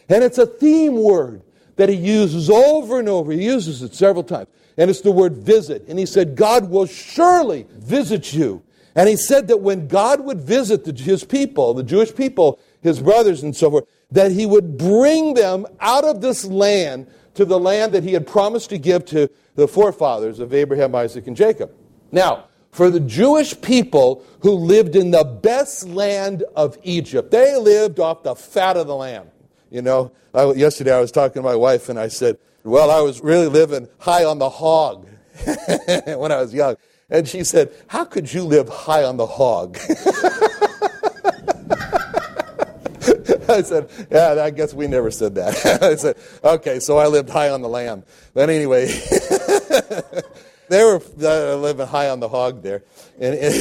And 0.10 0.24
it's 0.24 0.40
a 0.40 0.46
theme 0.46 0.96
word 0.96 1.44
that 1.82 1.90
he 1.90 1.96
uses 1.96 2.48
over 2.48 3.00
and 3.00 3.10
over. 3.10 3.32
He 3.32 3.44
uses 3.44 3.82
it 3.82 3.96
several 3.96 4.24
times. 4.24 4.48
And 4.78 4.88
it's 4.88 5.02
the 5.02 5.12
word 5.12 5.38
visit. 5.38 5.84
And 5.88 5.98
he 5.98 6.06
said, 6.06 6.36
God 6.36 6.70
will 6.70 6.86
surely 6.86 7.66
visit 7.72 8.34
you. 8.34 8.62
And 8.94 9.10
he 9.10 9.16
said 9.16 9.48
that 9.48 9.62
when 9.62 9.88
God 9.88 10.22
would 10.22 10.40
visit 10.40 10.86
the, 10.86 10.94
his 10.94 11.24
people, 11.24 11.74
the 11.74 11.82
Jewish 11.82 12.14
people, 12.14 12.60
his 12.82 13.00
brothers 13.00 13.42
and 13.42 13.56
so 13.56 13.72
forth, 13.72 13.86
that 14.12 14.32
he 14.32 14.46
would 14.46 14.78
bring 14.78 15.34
them 15.34 15.66
out 15.80 16.04
of 16.04 16.22
this 16.22 16.46
land 16.46 17.08
to 17.34 17.46
the 17.46 17.60
land 17.60 17.94
that 17.94 18.04
he 18.04 18.14
had 18.14 18.28
promised 18.28 18.70
to 18.70 18.78
give 18.78 19.04
to 19.06 19.28
the 19.56 19.68
forefathers 19.68 20.38
of 20.40 20.54
Abraham, 20.54 20.94
Isaac, 20.94 21.26
and 21.26 21.36
Jacob. 21.36 21.72
Now, 22.12 22.46
for 22.70 22.92
the 22.92 23.00
Jewish 23.00 23.60
people 23.60 24.24
who 24.42 24.52
lived 24.52 24.96
in 24.96 25.10
the 25.10 25.24
best 25.24 25.88
land 25.88 26.44
of 26.56 26.78
Egypt, 26.84 27.32
they 27.32 27.58
lived 27.58 28.00
off 28.00 28.22
the 28.22 28.36
fat 28.36 28.78
of 28.78 28.86
the 28.86 28.96
land. 28.96 29.31
You 29.72 29.82
know, 29.82 30.12
I, 30.34 30.52
yesterday 30.52 30.94
I 30.94 31.00
was 31.00 31.14
talking 31.14 31.42
to 31.42 31.42
my 31.42 31.56
wife 31.56 31.88
and 31.88 31.98
I 31.98 32.10
said, 32.10 32.38
Well, 32.64 32.92
I 32.92 33.00
was 33.00 33.22
really 33.22 33.48
living 33.48 33.88
high 34.00 34.26
on 34.26 34.38
the 34.38 34.50
hog 34.50 35.08
when 36.06 36.32
I 36.32 36.42
was 36.42 36.54
young. 36.54 36.76
And 37.10 37.26
she 37.26 37.46
said, 37.46 37.72
How 37.88 38.04
could 38.04 38.32
you 38.32 38.44
live 38.44 38.68
high 38.68 39.06
on 39.06 39.16
the 39.16 39.26
hog? 39.26 39.78
I 43.50 43.62
said, 43.62 43.90
Yeah, 44.12 44.44
I 44.44 44.50
guess 44.50 44.74
we 44.74 44.88
never 44.88 45.10
said 45.10 45.36
that. 45.36 45.66
I 45.82 45.96
said, 45.96 46.18
Okay, 46.44 46.82
so 46.82 46.98
I 46.98 47.08
lived 47.08 47.30
high 47.30 47.50
on 47.50 47.62
the 47.62 47.70
lamb. 47.70 48.04
But 48.34 48.50
anyway, 48.50 48.88
they 50.68 50.84
were 50.84 51.02
uh, 51.22 51.56
living 51.56 51.88
high 51.88 52.10
on 52.10 52.20
the 52.20 52.28
hog 52.28 52.62
there 52.62 52.84
in, 53.18 53.36
in, 53.36 53.44
in, 53.44 53.56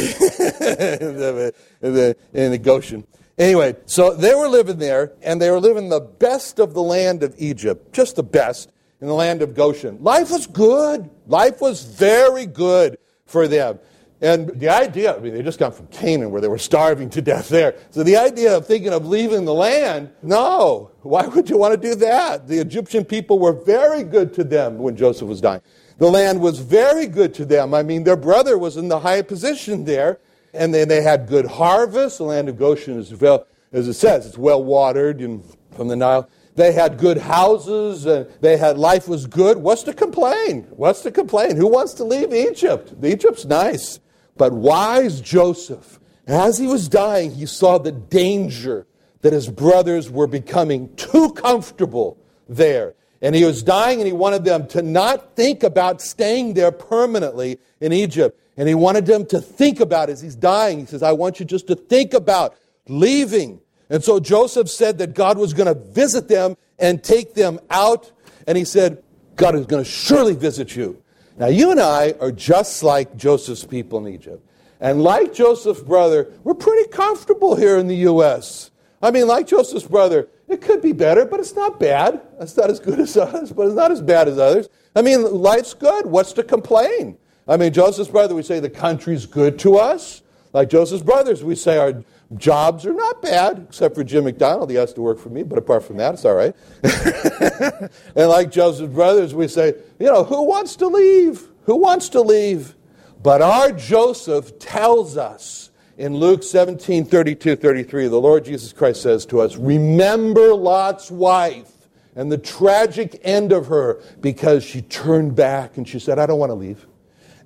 the, 1.95 2.17
in 2.33 2.51
the 2.51 2.59
Goshen. 2.59 3.07
Anyway, 3.41 3.75
so 3.87 4.15
they 4.15 4.35
were 4.35 4.49
living 4.49 4.77
there, 4.77 5.15
and 5.23 5.41
they 5.41 5.51
were 5.51 5.59
living 5.59 5.89
the 5.89 5.99
best 5.99 6.59
of 6.59 6.75
the 6.75 6.83
land 6.83 7.23
of 7.23 7.35
Egypt, 7.39 7.91
just 7.91 8.17
the 8.17 8.23
best 8.23 8.71
in 9.01 9.07
the 9.07 9.15
land 9.15 9.41
of 9.41 9.55
Goshen. 9.55 9.97
Life 10.03 10.31
was 10.31 10.47
good. 10.47 11.09
Life 11.27 11.59
was 11.63 11.83
very 11.83 12.45
good 12.45 12.99
for 13.25 13.49
them. 13.49 13.79
And 14.21 14.51
the 14.61 14.69
idea, 14.69 15.17
I 15.17 15.21
mean, 15.21 15.33
they 15.33 15.43
just 15.43 15.59
got 15.59 15.75
from 15.75 15.87
Canaan 15.87 16.31
where 16.31 16.43
they 16.43 16.49
were 16.49 16.59
starving 16.59 17.09
to 17.11 17.23
death 17.23 17.49
there. 17.49 17.77
So 17.89 18.03
the 18.03 18.19
idea 18.19 18.55
of 18.55 18.67
thinking 18.67 18.93
of 18.93 19.07
leaving 19.07 19.47
the 19.47 19.55
land, 19.55 20.11
no. 20.23 20.91
Why 21.01 21.27
would 21.27 21.49
you 21.49 21.57
want 21.57 21.81
to 21.81 21.89
do 21.89 21.95
that? 21.95 22.47
The 22.47 22.59
Egyptian 22.59 23.07
people 23.07 23.39
were 23.39 23.55
very 23.55 24.03
good 24.03 24.35
to 24.35 24.45
them 24.45 24.77
when 24.77 24.97
Joseph 24.97 25.27
was 25.27 25.41
dying. 25.41 25.63
The 25.97 26.11
land 26.11 26.43
was 26.43 26.59
very 26.59 27.07
good 27.07 27.33
to 27.35 27.47
them. 27.47 27.73
I 27.73 27.83
mean, 27.83 28.05
their 28.05 28.17
brother 28.17 28.59
was 28.59 28.77
in 28.77 28.89
the 28.89 29.01
high 29.01 29.23
position 29.23 29.87
there, 29.87 30.19
and 30.53 30.75
then 30.75 30.89
they 30.89 31.03
had 31.03 31.27
good 31.27 31.47
harvest. 31.47 32.19
The 32.19 32.25
land 32.25 32.49
of 32.49 32.59
Goshen 32.59 32.99
is 32.99 33.15
well, 33.15 33.47
as 33.73 33.89
it 33.89 33.95
says, 33.95 34.27
it's 34.27 34.39
well 34.39 34.63
watered 34.63 35.21
and 35.21 35.45
from 35.73 35.89
the 35.89 35.97
Nile. 35.97 36.29
They 36.57 36.73
had 36.73 36.99
good 36.99 37.19
houses, 37.19 38.07
and 38.07 38.29
they 38.41 38.57
had 38.57 38.77
life 38.77 39.09
was 39.09 39.27
good. 39.27 39.59
What's 39.59 39.85
to 39.85 39.95
complain? 39.95 40.67
What's 40.71 41.03
to 41.03 41.11
complain? 41.11 41.57
Who 41.57 41.69
wants 41.69 41.95
to 41.95 42.05
leave 42.05 42.35
Egypt? 42.35 42.93
Egypt's 43.03 43.45
nice. 43.45 44.01
But 44.37 44.53
wise 44.53 45.21
Joseph, 45.21 46.01
as 46.27 46.59
he 46.59 46.67
was 46.67 46.89
dying, 46.89 47.33
he 47.33 47.47
saw 47.47 47.79
the 47.79 47.93
danger 47.93 48.87
that 49.23 49.33
his 49.33 49.49
brothers 49.49 50.11
were 50.11 50.27
becoming 50.27 50.95
too 50.97 51.33
comfortable 51.33 52.19
there. 52.49 52.95
And 53.23 53.35
he 53.35 53.45
was 53.45 53.63
dying 53.63 54.01
and 54.01 54.07
he 54.07 54.13
wanted 54.13 54.45
them 54.45 54.67
to 54.69 54.83
not 54.83 55.37
think 55.37 55.63
about 55.63 56.01
staying 56.01 56.55
there 56.55 56.73
permanently 56.73 57.59
in 57.81 57.93
Egypt. 57.93 58.41
And 58.61 58.69
he 58.69 58.75
wanted 58.75 59.07
them 59.07 59.25
to 59.29 59.41
think 59.41 59.81
about 59.81 60.11
as 60.11 60.21
he's 60.21 60.35
dying. 60.35 60.81
He 60.81 60.85
says, 60.85 61.03
I 61.03 61.13
want 61.13 61.41
you 61.41 61.47
just 61.47 61.67
to 61.69 61.75
think 61.75 62.13
about 62.13 62.59
leaving. 62.89 63.59
And 63.89 64.05
so 64.05 64.21
Joseph 64.21 64.69
said 64.69 64.99
that 64.99 65.15
God 65.15 65.39
was 65.39 65.55
going 65.55 65.67
to 65.67 65.83
visit 65.93 66.29
them 66.29 66.59
and 66.79 67.03
take 67.03 67.33
them 67.33 67.59
out. 67.71 68.13
And 68.47 68.59
he 68.59 68.67
said, 68.67 69.03
God 69.35 69.55
is 69.55 69.65
going 69.65 69.83
to 69.83 69.91
surely 69.91 70.35
visit 70.35 70.77
you. 70.77 71.03
Now, 71.39 71.47
you 71.47 71.71
and 71.71 71.81
I 71.81 72.13
are 72.21 72.31
just 72.31 72.83
like 72.83 73.17
Joseph's 73.17 73.65
people 73.65 74.07
in 74.07 74.13
Egypt. 74.13 74.47
And 74.79 75.03
like 75.03 75.33
Joseph's 75.33 75.81
brother, 75.81 76.31
we're 76.45 76.53
pretty 76.53 76.87
comfortable 76.91 77.57
here 77.57 77.79
in 77.79 77.87
the 77.87 77.97
U.S. 77.97 78.73
I 79.01 79.11
mean, 79.11 79.27
like 79.27 79.47
Joseph's 79.47 79.87
brother, 79.87 80.29
it 80.49 80.61
could 80.61 80.83
be 80.83 80.93
better, 80.93 81.25
but 81.25 81.41
it's 81.41 81.55
not 81.55 81.81
bad. 81.81 82.21
It's 82.39 82.59
not 82.59 82.69
as 82.69 82.79
good 82.79 83.01
as 83.01 83.17
us, 83.17 83.53
but 83.53 83.69
it's 83.69 83.75
not 83.75 83.91
as 83.91 84.03
bad 84.03 84.29
as 84.29 84.37
others. 84.39 84.69
I 84.95 85.01
mean, 85.01 85.23
life's 85.23 85.73
good. 85.73 86.05
What's 86.05 86.35
to 86.35 86.43
complain? 86.43 87.17
I 87.51 87.57
mean, 87.57 87.73
Joseph's 87.73 88.11
brother, 88.11 88.37
we 88.37 88.45
say 88.45 88.61
the 88.61 88.71
country's 88.71 89.27
good 89.27 89.59
to 89.59 89.77
us. 89.77 90.23
Like 90.53 90.71
Joseph's 90.71 91.03
brothers, 91.03 91.43
we 91.43 91.57
say 91.57 91.79
our 91.79 92.05
jobs 92.37 92.87
are 92.87 92.93
not 92.93 93.21
bad, 93.23 93.67
except 93.69 93.97
for 93.97 94.05
Jim 94.05 94.23
McDonald. 94.23 94.71
He 94.71 94.77
has 94.77 94.93
to 94.95 95.01
work 95.01 95.19
for 95.19 95.31
me, 95.31 95.43
but 95.43 95.59
apart 95.59 95.83
from 95.83 95.97
that, 95.97 96.15
it's 96.15 96.25
all 96.25 96.35
right. 96.35 96.55
and 98.15 98.29
like 98.29 98.53
Joseph's 98.53 98.95
brothers, 98.95 99.35
we 99.35 99.49
say, 99.49 99.75
you 99.99 100.07
know, 100.07 100.23
who 100.23 100.45
wants 100.45 100.77
to 100.77 100.87
leave? 100.87 101.49
Who 101.65 101.75
wants 101.75 102.09
to 102.11 102.21
leave? 102.21 102.77
But 103.21 103.43
our 103.43 103.73
Joseph 103.73 104.61
tells 104.61 105.17
us 105.17 105.71
in 105.99 106.17
Luke 106.17 106.45
17 106.45 107.05
32 107.05 107.57
33, 107.57 108.07
the 108.07 108.17
Lord 108.17 108.45
Jesus 108.45 108.73
Christ 108.73 109.03
says 109.03 109.27
to 109.27 109.41
us, 109.41 109.57
Remember 109.57 110.55
Lot's 110.55 111.11
wife 111.11 111.73
and 112.15 112.31
the 112.31 112.39
tragic 112.39 113.21
end 113.25 113.51
of 113.51 113.67
her 113.67 114.01
because 114.21 114.63
she 114.63 114.83
turned 114.83 115.35
back 115.35 115.77
and 115.77 115.89
she 115.89 115.99
said, 115.99 116.21
I 116.21 116.27
don't 116.27 116.39
want 116.39 116.51
to 116.51 116.55
leave. 116.55 116.87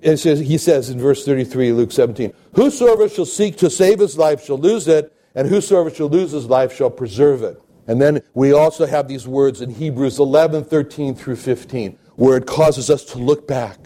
And 0.03 0.19
says, 0.19 0.39
he 0.39 0.57
says 0.57 0.89
in 0.89 0.99
verse 0.99 1.25
33, 1.25 1.71
Luke 1.71 1.91
17, 1.91 2.33
Whosoever 2.55 3.09
shall 3.09 3.25
seek 3.25 3.57
to 3.57 3.69
save 3.69 3.99
his 3.99 4.17
life 4.17 4.43
shall 4.43 4.57
lose 4.57 4.87
it, 4.87 5.15
and 5.33 5.47
whosoever 5.47 5.89
shall 5.89 6.09
lose 6.09 6.31
his 6.31 6.45
life 6.45 6.73
shall 6.73 6.89
preserve 6.89 7.43
it. 7.43 7.61
And 7.87 8.01
then 8.01 8.21
we 8.33 8.51
also 8.51 8.85
have 8.85 9.07
these 9.07 9.27
words 9.27 9.61
in 9.61 9.69
Hebrews 9.69 10.19
11, 10.19 10.65
13 10.65 11.15
through 11.15 11.35
15, 11.35 11.97
where 12.15 12.37
it 12.37 12.45
causes 12.45 12.89
us 12.89 13.03
to 13.05 13.19
look 13.19 13.47
back 13.47 13.77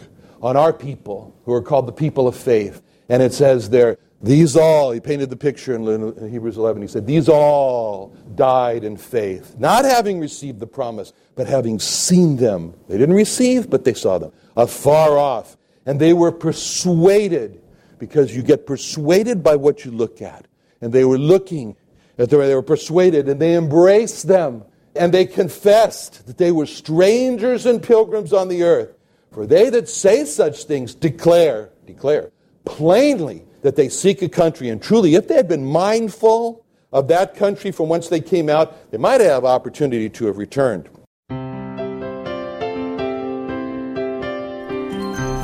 on 0.42 0.56
our 0.56 0.72
people 0.72 1.36
who 1.46 1.54
are 1.54 1.62
called 1.62 1.86
the 1.86 1.92
people 1.92 2.28
of 2.28 2.36
faith. 2.36 2.82
And 3.10 3.22
it 3.22 3.34
says 3.34 3.70
there, 3.70 3.98
these 4.22 4.58
all, 4.58 4.92
he 4.92 5.00
painted 5.00 5.30
the 5.30 5.38
picture 5.38 5.74
in 5.74 6.30
Hebrews 6.30 6.58
11. 6.58 6.82
He 6.82 6.88
said, 6.90 7.08
These 7.08 7.30
all 7.30 8.14
died 8.36 8.84
in 8.84 8.98
faith, 8.98 9.56
not 9.58 9.86
having 9.86 10.20
received 10.20 10.60
the 10.60 10.68
promise, 10.68 11.14
but 11.36 11.48
having 11.48 11.80
seen 11.80 12.36
them. 12.36 12.74
They 12.90 12.98
didn't 12.98 13.16
receive, 13.16 13.70
but 13.70 13.86
they 13.86 13.94
saw 13.94 14.18
them 14.18 14.34
afar 14.58 15.18
off 15.18 15.56
and 15.86 16.00
they 16.00 16.14
were 16.14 16.32
persuaded, 16.32 17.62
because 17.98 18.36
you 18.36 18.42
get 18.42 18.66
persuaded 18.66 19.44
by 19.44 19.56
what 19.56 19.84
you 19.86 19.92
look 19.92 20.22
at. 20.22 20.48
And 20.82 20.94
they 20.94 21.04
were 21.04 21.18
looking, 21.18 21.76
at 22.18 22.30
the, 22.30 22.38
they 22.38 22.56
were 22.56 22.62
persuaded, 22.62 23.28
and 23.28 23.42
they 23.42 23.56
embraced 23.56 24.28
them. 24.28 24.64
And 24.96 25.14
they 25.14 25.26
confessed 25.26 26.26
that 26.28 26.38
they 26.38 26.52
were 26.52 26.66
strangers 26.66 27.66
and 27.66 27.82
pilgrims 27.82 28.34
on 28.34 28.48
the 28.48 28.64
earth. 28.64 28.96
For 29.32 29.46
they 29.46 29.70
that 29.70 29.88
say 29.88 30.26
such 30.26 30.64
things 30.64 30.96
declare, 30.96 31.70
declare 31.86 32.32
plainly 32.66 33.44
that 33.62 33.76
they 33.76 33.90
seek 33.90 34.22
a 34.22 34.30
country. 34.30 34.70
And 34.70 34.82
truly, 34.82 35.16
if 35.16 35.28
they 35.28 35.36
had 35.36 35.48
been 35.48 35.66
mindful 35.66 36.66
of 36.92 37.08
that 37.10 37.36
country 37.36 37.72
from 37.72 37.90
whence 37.90 38.10
they 38.10 38.22
came 38.22 38.50
out, 38.50 38.92
they 38.92 38.98
might 38.98 39.22
have 39.22 39.46
opportunity 39.46 40.10
to 40.10 40.26
have 40.28 40.38
returned. 40.38 40.90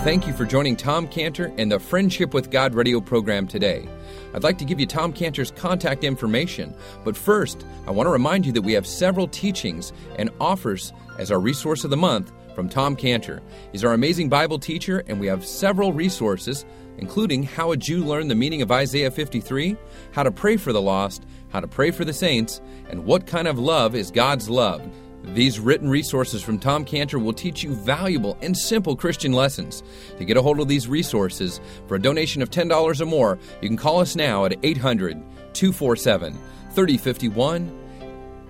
Thank 0.06 0.28
you 0.28 0.34
for 0.34 0.46
joining 0.46 0.76
Tom 0.76 1.08
Cantor 1.08 1.52
and 1.58 1.72
the 1.72 1.80
Friendship 1.80 2.32
with 2.32 2.52
God 2.52 2.76
radio 2.76 3.02
program 3.02 3.48
today. 3.48 3.90
I'd 4.36 4.44
like 4.44 4.60
to 4.60 4.64
give 4.64 4.80
you 4.80 4.86
Tom 4.86 5.12
Cantor's 5.12 5.50
contact 5.50 6.04
information, 6.04 6.76
but 7.04 7.18
first, 7.18 7.66
I 7.88 7.90
want 7.90 8.06
to 8.06 8.12
remind 8.12 8.46
you 8.46 8.52
that 8.52 8.62
we 8.62 8.74
have 8.74 8.86
several 8.86 9.28
teachings 9.28 9.94
and 10.20 10.30
offers 10.40 10.94
as 11.18 11.32
our 11.32 11.40
resource 11.40 11.84
of 11.84 11.90
the 11.90 11.98
month 11.98 12.32
from 12.54 12.70
Tom 12.70 12.96
Cantor. 12.96 13.42
He's 13.72 13.84
our 13.84 13.94
amazing 13.94 14.30
Bible 14.30 14.60
teacher, 14.60 15.04
and 15.08 15.20
we 15.20 15.26
have 15.26 15.44
several 15.44 15.92
resources 15.92 16.68
including 16.98 17.42
how 17.42 17.72
a 17.72 17.78
Jew 17.78 18.06
learned 18.06 18.30
the 18.30 18.36
meaning 18.36 18.62
of 18.62 18.72
Isaiah 18.72 19.12
53, 19.12 19.76
how 20.12 20.22
to 20.22 20.32
pray 20.32 20.56
for 20.56 20.72
the 20.72 20.82
lost, 20.82 21.26
how 21.50 21.60
to 21.60 21.68
pray 21.68 21.92
for 21.92 22.06
the 22.06 22.14
saints, 22.14 22.62
and 22.90 23.06
what 23.06 23.28
kind 23.28 23.48
of 23.48 23.60
love 23.60 23.96
is 23.96 24.12
God's 24.12 24.50
love. 24.50 24.88
These 25.34 25.60
written 25.60 25.90
resources 25.90 26.42
from 26.42 26.60
Tom 26.60 26.86
Cantor 26.86 27.20
will 27.20 27.34
teach 27.34 27.64
you 27.64 27.74
valuable 27.74 28.38
and 28.42 28.56
simple 28.56 28.96
Christian 28.96 29.34
lessons. 29.34 29.84
To 30.18 30.26
get 30.26 30.38
a 30.38 30.42
hold 30.42 30.60
of 30.60 30.68
these 30.68 30.88
resources 30.88 31.60
for 31.88 31.96
a 31.96 32.02
donation 32.02 32.42
of 32.42 32.52
$10 32.52 33.02
or 33.02 33.06
more, 33.06 33.40
you 33.62 33.68
can 33.68 33.78
call 33.78 34.00
us 34.00 34.16
now 34.16 34.46
at 34.46 34.58
800 34.64 35.22
247 35.54 36.34
3051. 36.72 37.82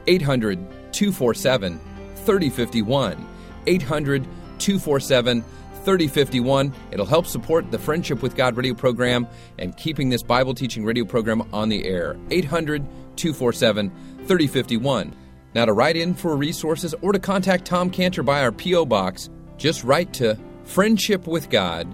800 0.07 0.59
247 0.91 1.79
3051. 2.15 3.27
800 3.67 4.23
247 4.59 5.43
3051. 5.83 6.73
It'll 6.91 7.05
help 7.05 7.27
support 7.27 7.71
the 7.71 7.79
Friendship 7.79 8.21
with 8.21 8.35
God 8.35 8.57
radio 8.57 8.73
program 8.73 9.27
and 9.59 9.77
keeping 9.77 10.09
this 10.09 10.23
Bible 10.23 10.53
teaching 10.53 10.83
radio 10.83 11.05
program 11.05 11.47
on 11.53 11.69
the 11.69 11.85
air. 11.85 12.17
800 12.31 12.85
247 13.15 13.89
3051. 14.27 15.15
Now, 15.55 15.65
to 15.65 15.71
write 15.71 15.95
in 15.95 16.13
for 16.13 16.35
resources 16.35 16.93
or 17.01 17.13
to 17.13 17.19
contact 17.19 17.63
Tom 17.63 17.89
Cantor 17.89 18.23
by 18.23 18.43
our 18.43 18.51
P.O. 18.51 18.87
Box, 18.87 19.29
just 19.55 19.85
write 19.85 20.11
to 20.15 20.37
Friendship 20.65 21.27
with 21.27 21.49
God, 21.49 21.87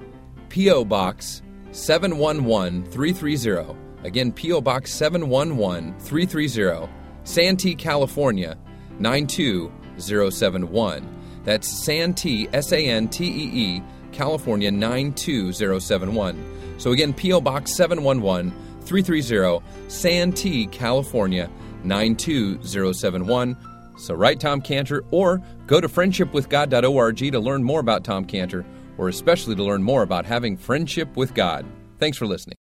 P.O. 0.49 0.85
Box 0.85 1.43
711330. 1.71 3.77
Again, 4.03 4.31
P.O. 4.31 4.61
Box 4.61 4.91
711330, 4.93 6.89
Santee, 7.23 7.75
California 7.75 8.57
92071. 8.97 11.07
That's 11.43 11.85
Santee, 11.85 12.47
S 12.53 12.71
A 12.71 12.79
N 12.79 13.07
T 13.09 13.25
E 13.25 13.51
E, 13.53 13.83
California 14.11 14.71
92071. 14.71 16.79
So 16.79 16.93
again, 16.93 17.13
P.O. 17.13 17.41
Box 17.41 17.75
711 17.75 18.51
330, 18.81 19.63
Santee, 19.87 20.65
California 20.65 21.47
92071. 21.83 23.57
So 23.97 24.13
write 24.15 24.39
Tom 24.39 24.61
Cantor 24.61 25.03
or 25.11 25.41
go 25.67 25.79
to 25.81 25.87
friendshipwithgod.org 25.87 27.17
to 27.17 27.39
learn 27.39 27.63
more 27.63 27.79
about 27.79 28.03
Tom 28.03 28.25
Cantor 28.25 28.65
or 28.97 29.09
especially 29.09 29.55
to 29.55 29.63
learn 29.63 29.83
more 29.83 30.03
about 30.03 30.25
having 30.25 30.57
friendship 30.57 31.15
with 31.15 31.33
God. 31.33 31.65
Thanks 31.99 32.17
for 32.17 32.25
listening. 32.25 32.49